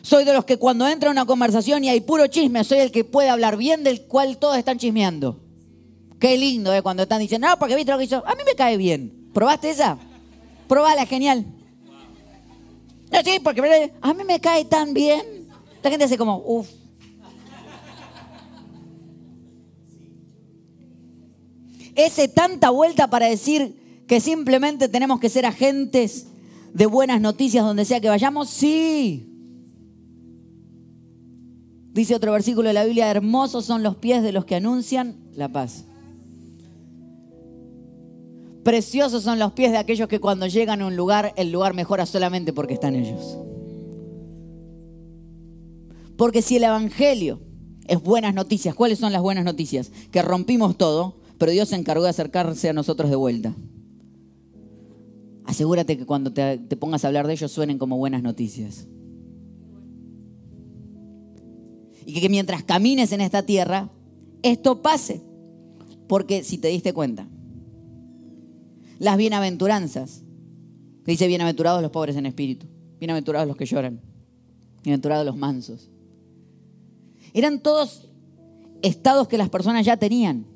Soy 0.00 0.24
de 0.24 0.32
los 0.32 0.46
que 0.46 0.56
cuando 0.56 0.88
entra 0.88 1.10
una 1.10 1.26
conversación 1.26 1.84
y 1.84 1.90
hay 1.90 2.00
puro 2.00 2.26
chisme, 2.28 2.64
soy 2.64 2.78
el 2.78 2.90
que 2.90 3.04
puede 3.04 3.28
hablar 3.28 3.58
bien 3.58 3.84
del 3.84 4.06
cual 4.06 4.38
todos 4.38 4.56
están 4.56 4.78
chismeando. 4.78 5.47
Qué 6.18 6.36
lindo 6.36 6.72
¿eh? 6.72 6.82
cuando 6.82 7.04
están 7.04 7.20
diciendo, 7.20 7.48
no, 7.48 7.58
porque 7.58 7.76
viste 7.76 7.92
lo 7.92 7.98
que 7.98 8.04
hizo. 8.04 8.26
A 8.26 8.34
mí 8.34 8.42
me 8.44 8.54
cae 8.54 8.76
bien. 8.76 9.30
¿Probaste 9.32 9.70
esa? 9.70 9.98
Probala, 10.66 11.06
genial. 11.06 11.46
No, 13.10 13.20
sí, 13.24 13.38
porque 13.42 13.90
a 14.00 14.14
mí 14.14 14.24
me 14.24 14.40
cae 14.40 14.64
tan 14.64 14.92
bien. 14.92 15.48
La 15.82 15.90
gente 15.90 16.04
hace 16.04 16.18
como, 16.18 16.42
uff. 16.44 16.68
ese 21.98 22.28
tanta 22.28 22.70
vuelta 22.70 23.10
para 23.10 23.26
decir 23.26 24.04
que 24.06 24.20
simplemente 24.20 24.88
tenemos 24.88 25.18
que 25.18 25.28
ser 25.28 25.44
agentes 25.44 26.28
de 26.72 26.86
buenas 26.86 27.20
noticias 27.20 27.64
donde 27.64 27.84
sea 27.84 28.00
que 28.00 28.08
vayamos? 28.08 28.48
Sí. 28.48 29.26
Dice 31.92 32.14
otro 32.14 32.30
versículo 32.30 32.68
de 32.68 32.74
la 32.74 32.84
Biblia, 32.84 33.10
hermosos 33.10 33.64
son 33.64 33.82
los 33.82 33.96
pies 33.96 34.22
de 34.22 34.30
los 34.30 34.44
que 34.44 34.54
anuncian 34.54 35.16
la 35.34 35.48
paz. 35.48 35.87
Preciosos 38.68 39.22
son 39.22 39.38
los 39.38 39.52
pies 39.52 39.70
de 39.70 39.78
aquellos 39.78 40.08
que 40.08 40.20
cuando 40.20 40.46
llegan 40.46 40.82
a 40.82 40.86
un 40.86 40.94
lugar, 40.94 41.32
el 41.38 41.50
lugar 41.50 41.72
mejora 41.72 42.04
solamente 42.04 42.52
porque 42.52 42.74
están 42.74 42.94
ellos. 42.94 43.38
Porque 46.18 46.42
si 46.42 46.56
el 46.56 46.64
Evangelio 46.64 47.40
es 47.86 48.02
buenas 48.02 48.34
noticias, 48.34 48.74
¿cuáles 48.74 48.98
son 48.98 49.10
las 49.10 49.22
buenas 49.22 49.46
noticias? 49.46 49.90
Que 50.10 50.20
rompimos 50.20 50.76
todo, 50.76 51.16
pero 51.38 51.50
Dios 51.50 51.70
se 51.70 51.76
encargó 51.76 52.04
de 52.04 52.10
acercarse 52.10 52.68
a 52.68 52.74
nosotros 52.74 53.08
de 53.08 53.16
vuelta. 53.16 53.54
Asegúrate 55.46 55.96
que 55.96 56.04
cuando 56.04 56.34
te, 56.34 56.58
pongas 56.76 57.06
a 57.06 57.08
hablar 57.08 57.26
de 57.26 57.32
ellos 57.32 57.50
suenen 57.50 57.78
como 57.78 57.96
buenas 57.96 58.22
noticias. 58.22 58.86
Y 62.04 62.20
que 62.20 62.28
mientras 62.28 62.64
camines 62.64 63.12
en 63.12 63.22
esta 63.22 63.46
tierra, 63.46 63.88
esto 64.42 64.82
pase. 64.82 65.22
Porque 66.06 66.44
si 66.44 66.58
te 66.58 66.68
diste 66.68 66.92
cuenta, 66.92 67.30
las 68.98 69.16
bienaventuranzas, 69.16 70.22
que 71.04 71.12
dice 71.12 71.26
bienaventurados 71.26 71.82
los 71.82 71.90
pobres 71.90 72.16
en 72.16 72.26
espíritu, 72.26 72.66
bienaventurados 72.98 73.48
los 73.48 73.56
que 73.56 73.66
lloran, 73.66 74.00
bienaventurados 74.82 75.24
los 75.24 75.36
mansos, 75.36 75.90
eran 77.32 77.60
todos 77.60 78.08
estados 78.82 79.28
que 79.28 79.38
las 79.38 79.48
personas 79.48 79.84
ya 79.84 79.96
tenían. 79.96 80.46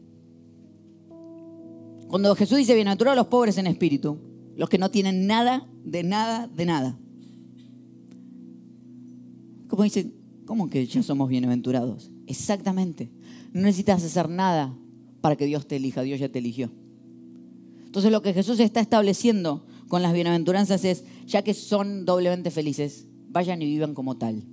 Cuando 2.08 2.34
Jesús 2.34 2.58
dice 2.58 2.74
bienaventurados 2.74 3.16
los 3.16 3.28
pobres 3.28 3.58
en 3.58 3.66
espíritu, 3.66 4.18
los 4.56 4.68
que 4.68 4.78
no 4.78 4.90
tienen 4.90 5.26
nada, 5.26 5.66
de 5.84 6.02
nada, 6.02 6.46
de 6.48 6.66
nada. 6.66 6.98
Como 9.68 9.84
dice, 9.84 10.12
¿cómo 10.44 10.68
que 10.68 10.86
ya 10.86 11.02
somos 11.02 11.28
bienaventurados? 11.28 12.10
Exactamente. 12.26 13.10
No 13.52 13.62
necesitas 13.62 14.04
hacer 14.04 14.28
nada 14.28 14.76
para 15.22 15.36
que 15.36 15.46
Dios 15.46 15.66
te 15.66 15.76
elija, 15.76 16.02
Dios 16.02 16.20
ya 16.20 16.28
te 16.28 16.38
eligió. 16.38 16.70
Entonces 17.92 18.10
lo 18.10 18.22
que 18.22 18.32
Jesús 18.32 18.58
está 18.58 18.80
estableciendo 18.80 19.66
con 19.86 20.00
las 20.00 20.14
bienaventuranzas 20.14 20.82
es, 20.86 21.04
ya 21.26 21.42
que 21.42 21.52
son 21.52 22.06
doblemente 22.06 22.50
felices, 22.50 23.06
vayan 23.28 23.60
y 23.60 23.66
vivan 23.66 23.92
como 23.92 24.16
tal. 24.16 24.44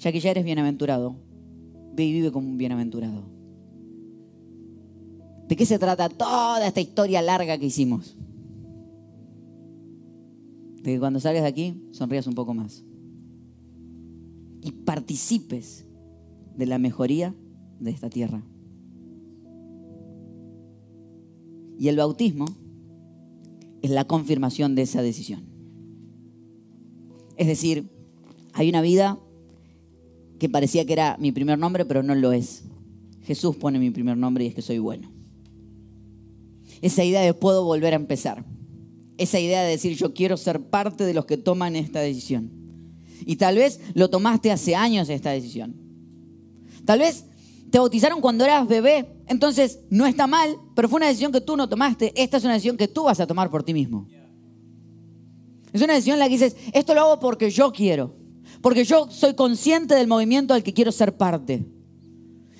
Ya 0.00 0.12
que 0.12 0.20
ya 0.20 0.32
eres 0.32 0.44
bienaventurado, 0.44 1.16
ve 1.94 2.04
y 2.04 2.12
vive 2.12 2.30
como 2.30 2.46
un 2.46 2.58
bienaventurado. 2.58 3.22
¿De 5.48 5.56
qué 5.56 5.64
se 5.64 5.78
trata 5.78 6.10
toda 6.10 6.66
esta 6.66 6.82
historia 6.82 7.22
larga 7.22 7.56
que 7.56 7.64
hicimos? 7.64 8.14
De 10.82 10.92
que 10.92 10.98
cuando 10.98 11.20
salgas 11.20 11.44
de 11.44 11.48
aquí 11.48 11.88
sonrías 11.90 12.26
un 12.26 12.34
poco 12.34 12.52
más. 12.52 12.84
Y 14.60 14.72
participes 14.72 15.86
de 16.54 16.66
la 16.66 16.76
mejoría 16.76 17.34
de 17.80 17.90
esta 17.90 18.10
tierra. 18.10 18.42
Y 21.78 21.88
el 21.88 21.96
bautismo 21.96 22.46
es 23.82 23.90
la 23.90 24.04
confirmación 24.04 24.74
de 24.74 24.82
esa 24.82 25.02
decisión. 25.02 25.44
Es 27.36 27.46
decir, 27.46 27.90
hay 28.52 28.68
una 28.68 28.80
vida 28.80 29.18
que 30.38 30.48
parecía 30.48 30.84
que 30.84 30.92
era 30.92 31.16
mi 31.18 31.32
primer 31.32 31.58
nombre, 31.58 31.84
pero 31.84 32.02
no 32.02 32.14
lo 32.14 32.32
es. 32.32 32.64
Jesús 33.22 33.56
pone 33.56 33.78
mi 33.78 33.90
primer 33.90 34.16
nombre 34.16 34.44
y 34.44 34.48
es 34.48 34.54
que 34.54 34.62
soy 34.62 34.78
bueno 34.78 35.14
esa 36.84 37.02
idea 37.02 37.22
de 37.22 37.32
puedo 37.32 37.64
volver 37.64 37.94
a 37.94 37.96
empezar. 37.96 38.44
Esa 39.16 39.40
idea 39.40 39.62
de 39.62 39.70
decir 39.70 39.96
yo 39.96 40.12
quiero 40.12 40.36
ser 40.36 40.60
parte 40.60 41.04
de 41.04 41.14
los 41.14 41.24
que 41.24 41.38
toman 41.38 41.76
esta 41.76 42.00
decisión. 42.00 42.50
Y 43.24 43.36
tal 43.36 43.56
vez 43.56 43.80
lo 43.94 44.10
tomaste 44.10 44.50
hace 44.50 44.74
años 44.74 45.08
esta 45.08 45.30
decisión. 45.30 45.76
Tal 46.84 46.98
vez 46.98 47.24
te 47.74 47.80
bautizaron 47.80 48.20
cuando 48.20 48.44
eras 48.44 48.68
bebé, 48.68 49.04
entonces 49.26 49.80
no 49.90 50.06
está 50.06 50.28
mal, 50.28 50.60
pero 50.76 50.88
fue 50.88 50.98
una 50.98 51.08
decisión 51.08 51.32
que 51.32 51.40
tú 51.40 51.56
no 51.56 51.68
tomaste. 51.68 52.12
Esta 52.14 52.36
es 52.36 52.44
una 52.44 52.52
decisión 52.52 52.76
que 52.76 52.86
tú 52.86 53.02
vas 53.02 53.18
a 53.18 53.26
tomar 53.26 53.50
por 53.50 53.64
ti 53.64 53.74
mismo. 53.74 54.06
Es 55.72 55.82
una 55.82 55.94
decisión 55.94 56.14
en 56.14 56.18
la 56.20 56.26
que 56.26 56.34
dices, 56.34 56.54
esto 56.72 56.94
lo 56.94 57.00
hago 57.00 57.18
porque 57.18 57.50
yo 57.50 57.72
quiero, 57.72 58.14
porque 58.60 58.84
yo 58.84 59.10
soy 59.10 59.34
consciente 59.34 59.96
del 59.96 60.06
movimiento 60.06 60.54
al 60.54 60.62
que 60.62 60.72
quiero 60.72 60.92
ser 60.92 61.16
parte. 61.16 61.66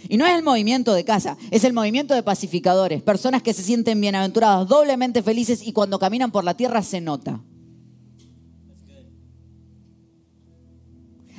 Y 0.09 0.17
no 0.17 0.27
es 0.27 0.37
el 0.37 0.43
movimiento 0.43 0.93
de 0.93 1.05
casa, 1.05 1.37
es 1.53 1.63
el 1.63 1.75
movimiento 1.75 2.13
de 2.13 2.25
pacificadores, 2.25 3.01
personas 3.01 3.41
que 3.41 3.55
se 3.55 3.63
sienten 3.63 4.01
bienaventuradas, 4.01 4.67
doblemente 4.67 5.23
felices 5.23 5.65
y 5.65 5.73
cuando 5.73 6.01
caminan 6.01 6.33
por 6.33 6.43
la 6.43 6.57
tierra 6.57 6.83
se 6.83 7.01
nota. 7.01 7.41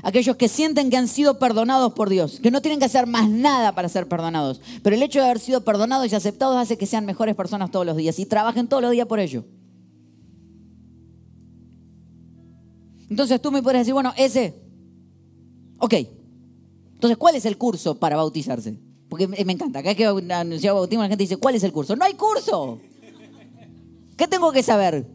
Aquellos 0.06 0.36
que 0.36 0.47
sienten 0.47 0.91
que 0.91 0.97
han 0.97 1.08
sido 1.08 1.39
perdonados 1.39 1.93
por 1.93 2.10
Dios, 2.10 2.39
que 2.39 2.51
no 2.51 2.62
tienen 2.62 2.78
que 2.78 2.86
hacer 2.86 3.08
más 3.08 3.28
nada 3.28 3.74
para 3.74 3.89
ser 3.89 4.08
perdonados, 4.08 4.62
pero 4.84 4.95
el 4.95 5.01
hecho 5.01 5.18
de 5.18 5.26
haber 5.26 5.39
sido 5.39 5.64
perdonados 5.64 6.12
y 6.12 6.16
aceptados 6.16 6.58
hace 6.58 6.78
que 6.78 6.86
sean 6.86 7.08
mejores 7.08 7.34
personas 7.34 7.72
todos 7.72 7.88
los 7.88 7.97
días 7.97 8.20
y 8.20 8.28
trabajen 8.28 8.68
todos 8.68 8.84
los 8.84 8.91
días 8.91 9.08
por 9.08 9.20
ello. 9.20 9.45
Entonces 13.10 13.41
tú 13.41 13.51
me 13.51 13.64
puedes 13.64 13.82
decir, 13.82 13.95
bueno, 13.95 14.14
ese, 14.16 14.53
ok, 15.80 15.95
entonces, 16.93 17.18
¿cuál 17.18 17.34
es 17.34 17.45
el 17.45 17.58
curso 17.58 17.99
para 17.99 18.16
bautizarse? 18.16 18.78
Porque 19.10 19.28
me 19.28 19.53
encanta, 19.53 19.82
cada 19.82 19.95
vez 19.95 19.97
que 19.97 20.06
anunciaba 20.06 20.82
bautismo 20.82 21.01
la 21.01 21.10
gente 21.10 21.24
dice, 21.24 21.38
¿cuál 21.38 21.56
es 21.56 21.64
el 21.64 21.74
curso? 21.74 21.95
No 21.95 22.06
hay 22.06 22.14
curso. 22.14 22.80
¿Qué 24.16 24.28
tengo 24.28 24.51
que 24.51 24.62
saber? 24.62 25.08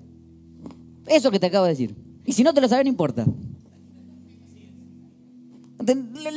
Eso 1.06 1.30
que 1.30 1.38
te 1.38 1.46
acabo 1.46 1.66
de 1.66 1.70
decir. 1.70 1.94
Y 2.26 2.32
si 2.32 2.42
no 2.42 2.52
te 2.52 2.60
lo 2.60 2.66
sabes, 2.66 2.84
no 2.84 2.90
importa. 2.90 3.24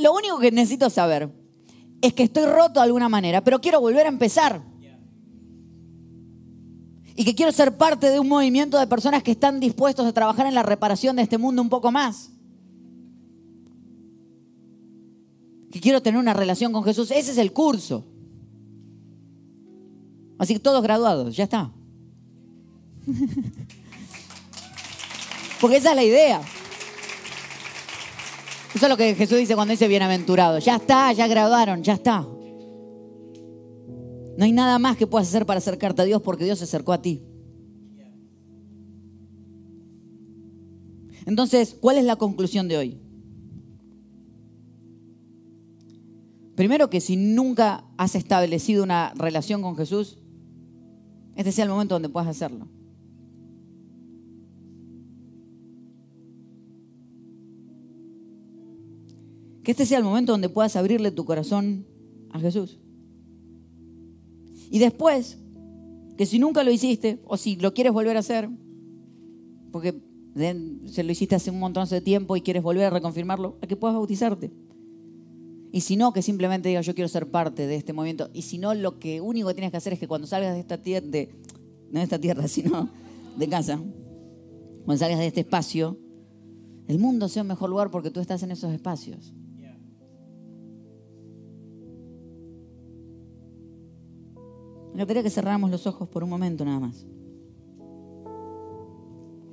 Lo 0.01 0.13
único 0.13 0.39
que 0.39 0.51
necesito 0.51 0.89
saber 0.89 1.29
es 2.01 2.13
que 2.13 2.23
estoy 2.23 2.45
roto 2.45 2.79
de 2.79 2.85
alguna 2.85 3.09
manera, 3.09 3.43
pero 3.43 3.59
quiero 3.59 3.81
volver 3.81 4.05
a 4.05 4.09
empezar. 4.09 4.61
Y 7.15 7.23
que 7.23 7.35
quiero 7.35 7.51
ser 7.51 7.77
parte 7.77 8.09
de 8.09 8.19
un 8.19 8.27
movimiento 8.27 8.79
de 8.79 8.87
personas 8.87 9.21
que 9.21 9.31
están 9.31 9.59
dispuestos 9.59 10.05
a 10.05 10.13
trabajar 10.13 10.47
en 10.47 10.55
la 10.55 10.63
reparación 10.63 11.15
de 11.15 11.21
este 11.21 11.37
mundo 11.37 11.61
un 11.61 11.69
poco 11.69 11.91
más. 11.91 12.33
que 15.73 15.81
quiero 15.81 16.01
tener 16.03 16.19
una 16.19 16.35
relación 16.35 16.71
con 16.71 16.83
Jesús. 16.83 17.09
Ese 17.09 17.31
es 17.31 17.37
el 17.39 17.51
curso. 17.51 18.05
Así 20.37 20.53
que 20.53 20.59
todos 20.59 20.83
graduados, 20.83 21.35
ya 21.35 21.45
está. 21.45 21.71
Porque 25.59 25.77
esa 25.77 25.89
es 25.89 25.95
la 25.95 26.03
idea. 26.03 26.41
Eso 28.73 28.85
es 28.85 28.89
lo 28.89 28.97
que 28.97 29.13
Jesús 29.15 29.37
dice 29.37 29.55
cuando 29.55 29.71
dice 29.71 29.87
bienaventurado. 29.87 30.59
Ya 30.59 30.77
está, 30.77 31.13
ya 31.13 31.27
graduaron, 31.27 31.83
ya 31.83 31.93
está. 31.93 32.21
No 34.35 34.45
hay 34.45 34.51
nada 34.51 34.79
más 34.79 34.97
que 34.97 35.05
puedas 35.05 35.27
hacer 35.27 35.45
para 35.45 35.59
acercarte 35.59 36.01
a 36.01 36.05
Dios 36.05 36.21
porque 36.21 36.43
Dios 36.43 36.57
se 36.57 36.63
acercó 36.63 36.91
a 36.91 37.01
ti. 37.01 37.21
Entonces, 41.25 41.77
¿cuál 41.79 41.97
es 41.97 42.03
la 42.03 42.15
conclusión 42.15 42.67
de 42.67 42.77
hoy? 42.77 42.99
Primero 46.55 46.89
que 46.89 47.01
si 47.01 47.15
nunca 47.15 47.85
has 47.97 48.15
establecido 48.15 48.83
una 48.83 49.13
relación 49.15 49.61
con 49.61 49.75
Jesús, 49.75 50.19
este 51.35 51.51
sea 51.51 51.65
el 51.65 51.71
momento 51.71 51.95
donde 51.95 52.09
puedas 52.09 52.29
hacerlo. 52.29 52.67
Que 59.63 59.71
este 59.71 59.85
sea 59.85 59.97
el 59.97 60.03
momento 60.03 60.33
donde 60.33 60.49
puedas 60.49 60.75
abrirle 60.75 61.11
tu 61.11 61.25
corazón 61.25 61.85
a 62.31 62.39
Jesús. 62.39 62.79
Y 64.69 64.79
después, 64.79 65.37
que 66.17 66.25
si 66.25 66.39
nunca 66.39 66.63
lo 66.63 66.71
hiciste, 66.71 67.21
o 67.25 67.37
si 67.37 67.55
lo 67.55 67.73
quieres 67.73 67.93
volver 67.93 68.17
a 68.17 68.19
hacer, 68.19 68.49
porque 69.71 69.95
se 70.85 71.03
lo 71.03 71.11
hiciste 71.11 71.35
hace 71.35 71.51
un 71.51 71.59
montón 71.59 71.87
de 71.87 72.01
tiempo 72.01 72.35
y 72.35 72.41
quieres 72.41 72.63
volver 72.63 72.85
a 72.85 72.89
reconfirmarlo, 72.89 73.57
a 73.61 73.67
que 73.67 73.75
puedas 73.75 73.95
bautizarte. 73.95 74.51
Y 75.71 75.81
si 75.81 75.95
no, 75.95 76.13
que 76.13 76.21
simplemente 76.21 76.69
digas, 76.69 76.85
yo 76.85 76.93
quiero 76.93 77.07
ser 77.07 77.31
parte 77.31 77.65
de 77.65 77.75
este 77.75 77.93
movimiento. 77.93 78.29
Y 78.33 78.43
si 78.43 78.57
no, 78.57 78.73
lo 78.73 78.99
que 78.99 79.21
único 79.21 79.47
que 79.47 79.55
tienes 79.55 79.71
que 79.71 79.77
hacer 79.77 79.93
es 79.93 79.99
que 79.99 80.07
cuando 80.07 80.27
salgas 80.27 80.53
de 80.53 80.59
esta 80.59 80.81
tierra, 80.81 81.07
de, 81.07 81.35
no 81.91 81.99
de 81.99 82.03
esta 82.03 82.19
tierra, 82.19 82.47
sino 82.47 82.89
de 83.37 83.47
casa, 83.47 83.79
cuando 84.85 84.99
salgas 84.99 85.19
de 85.19 85.27
este 85.27 85.41
espacio, 85.41 85.97
el 86.87 86.99
mundo 86.99 87.27
sea 87.27 87.41
un 87.41 87.47
mejor 87.47 87.69
lugar 87.69 87.89
porque 87.89 88.11
tú 88.11 88.19
estás 88.19 88.43
en 88.43 88.51
esos 88.51 88.71
espacios. 88.71 89.33
Me 94.93 94.99
gustaría 95.01 95.23
que 95.23 95.29
cerráramos 95.29 95.71
los 95.71 95.87
ojos 95.87 96.07
por 96.07 96.23
un 96.23 96.29
momento 96.29 96.63
nada 96.63 96.79
más. 96.79 97.05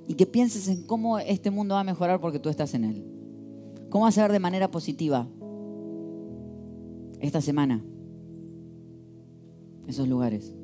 Y 0.06 0.14
que 0.14 0.26
pienses 0.26 0.68
en 0.68 0.82
cómo 0.84 1.18
este 1.18 1.50
mundo 1.50 1.74
va 1.74 1.80
a 1.80 1.84
mejorar 1.84 2.20
porque 2.20 2.38
tú 2.38 2.48
estás 2.48 2.74
en 2.74 2.84
él. 2.84 3.04
¿Cómo 3.88 4.04
vas 4.04 4.18
a 4.18 4.22
ver 4.22 4.32
de 4.32 4.38
manera 4.38 4.70
positiva 4.70 5.28
esta 7.20 7.40
semana 7.40 7.82
esos 9.86 10.08
lugares? 10.08 10.54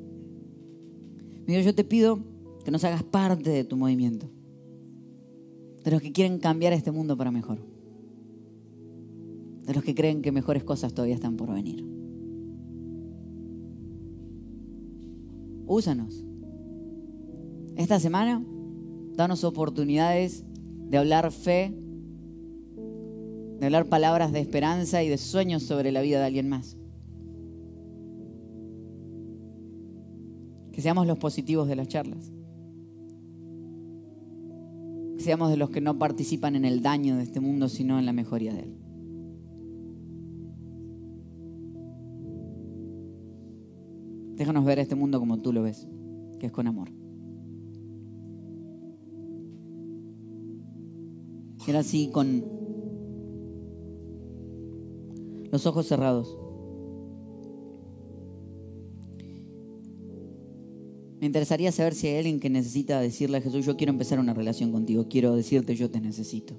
Mira, 1.47 1.61
yo 1.61 1.73
te 1.73 1.83
pido 1.83 2.19
que 2.63 2.71
nos 2.71 2.83
hagas 2.83 3.03
parte 3.03 3.49
de 3.49 3.63
tu 3.63 3.77
movimiento. 3.77 4.29
De 5.83 5.91
los 5.91 6.01
que 6.01 6.11
quieren 6.11 6.39
cambiar 6.39 6.73
este 6.73 6.91
mundo 6.91 7.17
para 7.17 7.31
mejor. 7.31 7.59
De 9.65 9.73
los 9.73 9.83
que 9.83 9.95
creen 9.95 10.21
que 10.21 10.31
mejores 10.31 10.63
cosas 10.63 10.93
todavía 10.93 11.15
están 11.15 11.37
por 11.37 11.51
venir. 11.51 11.96
Úsanos. 15.67 16.23
Esta 17.75 17.99
semana, 17.99 18.43
danos 19.15 19.43
oportunidades 19.43 20.45
de 20.89 20.97
hablar 20.97 21.31
fe, 21.31 21.73
de 23.59 23.65
hablar 23.65 23.87
palabras 23.87 24.31
de 24.31 24.39
esperanza 24.39 25.03
y 25.03 25.09
de 25.09 25.17
sueños 25.17 25.63
sobre 25.63 25.91
la 25.91 26.01
vida 26.01 26.19
de 26.19 26.25
alguien 26.25 26.49
más. 26.49 26.77
Que 30.71 30.81
seamos 30.81 31.07
los 31.07 31.17
positivos 31.17 31.67
de 31.67 31.75
las 31.75 31.87
charlas. 31.87 32.31
Que 35.17 35.23
seamos 35.23 35.49
de 35.49 35.57
los 35.57 35.71
que 35.71 35.81
no 35.81 35.97
participan 35.97 36.55
en 36.55 36.65
el 36.65 36.81
daño 36.81 37.17
de 37.17 37.23
este 37.23 37.39
mundo, 37.39 37.67
sino 37.67 37.99
en 37.99 38.05
la 38.05 38.13
mejoría 38.13 38.53
de 38.53 38.61
él. 38.61 38.86
Déjanos 44.37 44.65
ver 44.65 44.77
este 44.77 44.93
mundo 44.93 45.19
como 45.19 45.41
tú 45.41 45.51
lo 45.51 45.63
ves, 45.63 45.87
que 46.39 46.45
es 46.45 46.51
con 46.51 46.67
amor. 46.67 46.89
Era 51.67 51.79
así 51.79 52.11
con 52.13 52.45
los 55.51 55.65
ojos 55.65 55.87
cerrados. 55.87 56.37
Me 61.19 61.25
interesaría 61.25 61.71
saber 61.71 61.95
si 61.95 62.07
hay 62.07 62.17
alguien 62.17 62.39
que 62.39 62.51
necesita 62.51 62.99
decirle 63.01 63.37
a 63.37 63.41
Jesús, 63.41 63.65
yo 63.65 63.75
quiero 63.75 63.91
empezar 63.91 64.19
una 64.19 64.35
relación 64.35 64.71
contigo, 64.71 65.07
quiero 65.09 65.35
decirte, 65.35 65.75
yo 65.75 65.89
te 65.89 65.99
necesito. 65.99 66.53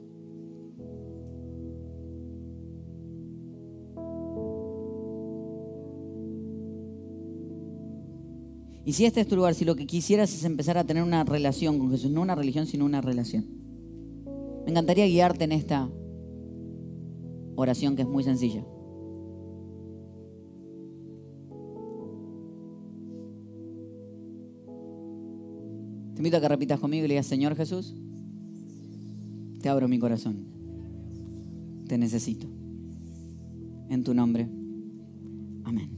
Y 8.89 8.95
si 8.95 9.05
este 9.05 9.21
es 9.21 9.29
tu 9.29 9.37
lugar, 9.37 9.55
si 9.55 9.67
lo 9.67 9.77
que 9.77 9.87
quisieras 9.87 10.33
es 10.33 10.45
empezar 10.45 10.79
a 10.79 10.85
tener 10.85 11.03
una 11.03 11.23
relación 11.23 11.79
con 11.79 11.91
Jesús, 11.91 12.11
no 12.11 12.23
una 12.23 12.35
religión, 12.35 12.67
sino 12.67 12.87
una 12.87 13.03
relación. 13.03 13.45
Me 14.65 14.71
encantaría 14.71 15.05
guiarte 15.05 15.45
en 15.45 15.53
esta 15.53 15.91
oración 17.55 17.97
que 17.97 18.01
es 18.01 18.09
muy 18.09 18.25
sencilla. 18.25 18.65
Te 26.15 26.21
invito 26.21 26.39
a 26.39 26.41
que 26.41 26.49
repitas 26.49 26.81
conmigo 26.81 27.05
y 27.05 27.09
le 27.09 27.13
digas, 27.13 27.27
Señor 27.27 27.57
Jesús, 27.57 27.95
te 29.61 29.69
abro 29.69 29.87
mi 29.87 29.99
corazón. 29.99 30.47
Te 31.87 31.99
necesito. 31.99 32.47
En 33.91 34.03
tu 34.03 34.15
nombre. 34.15 34.49
Amén. 35.65 35.98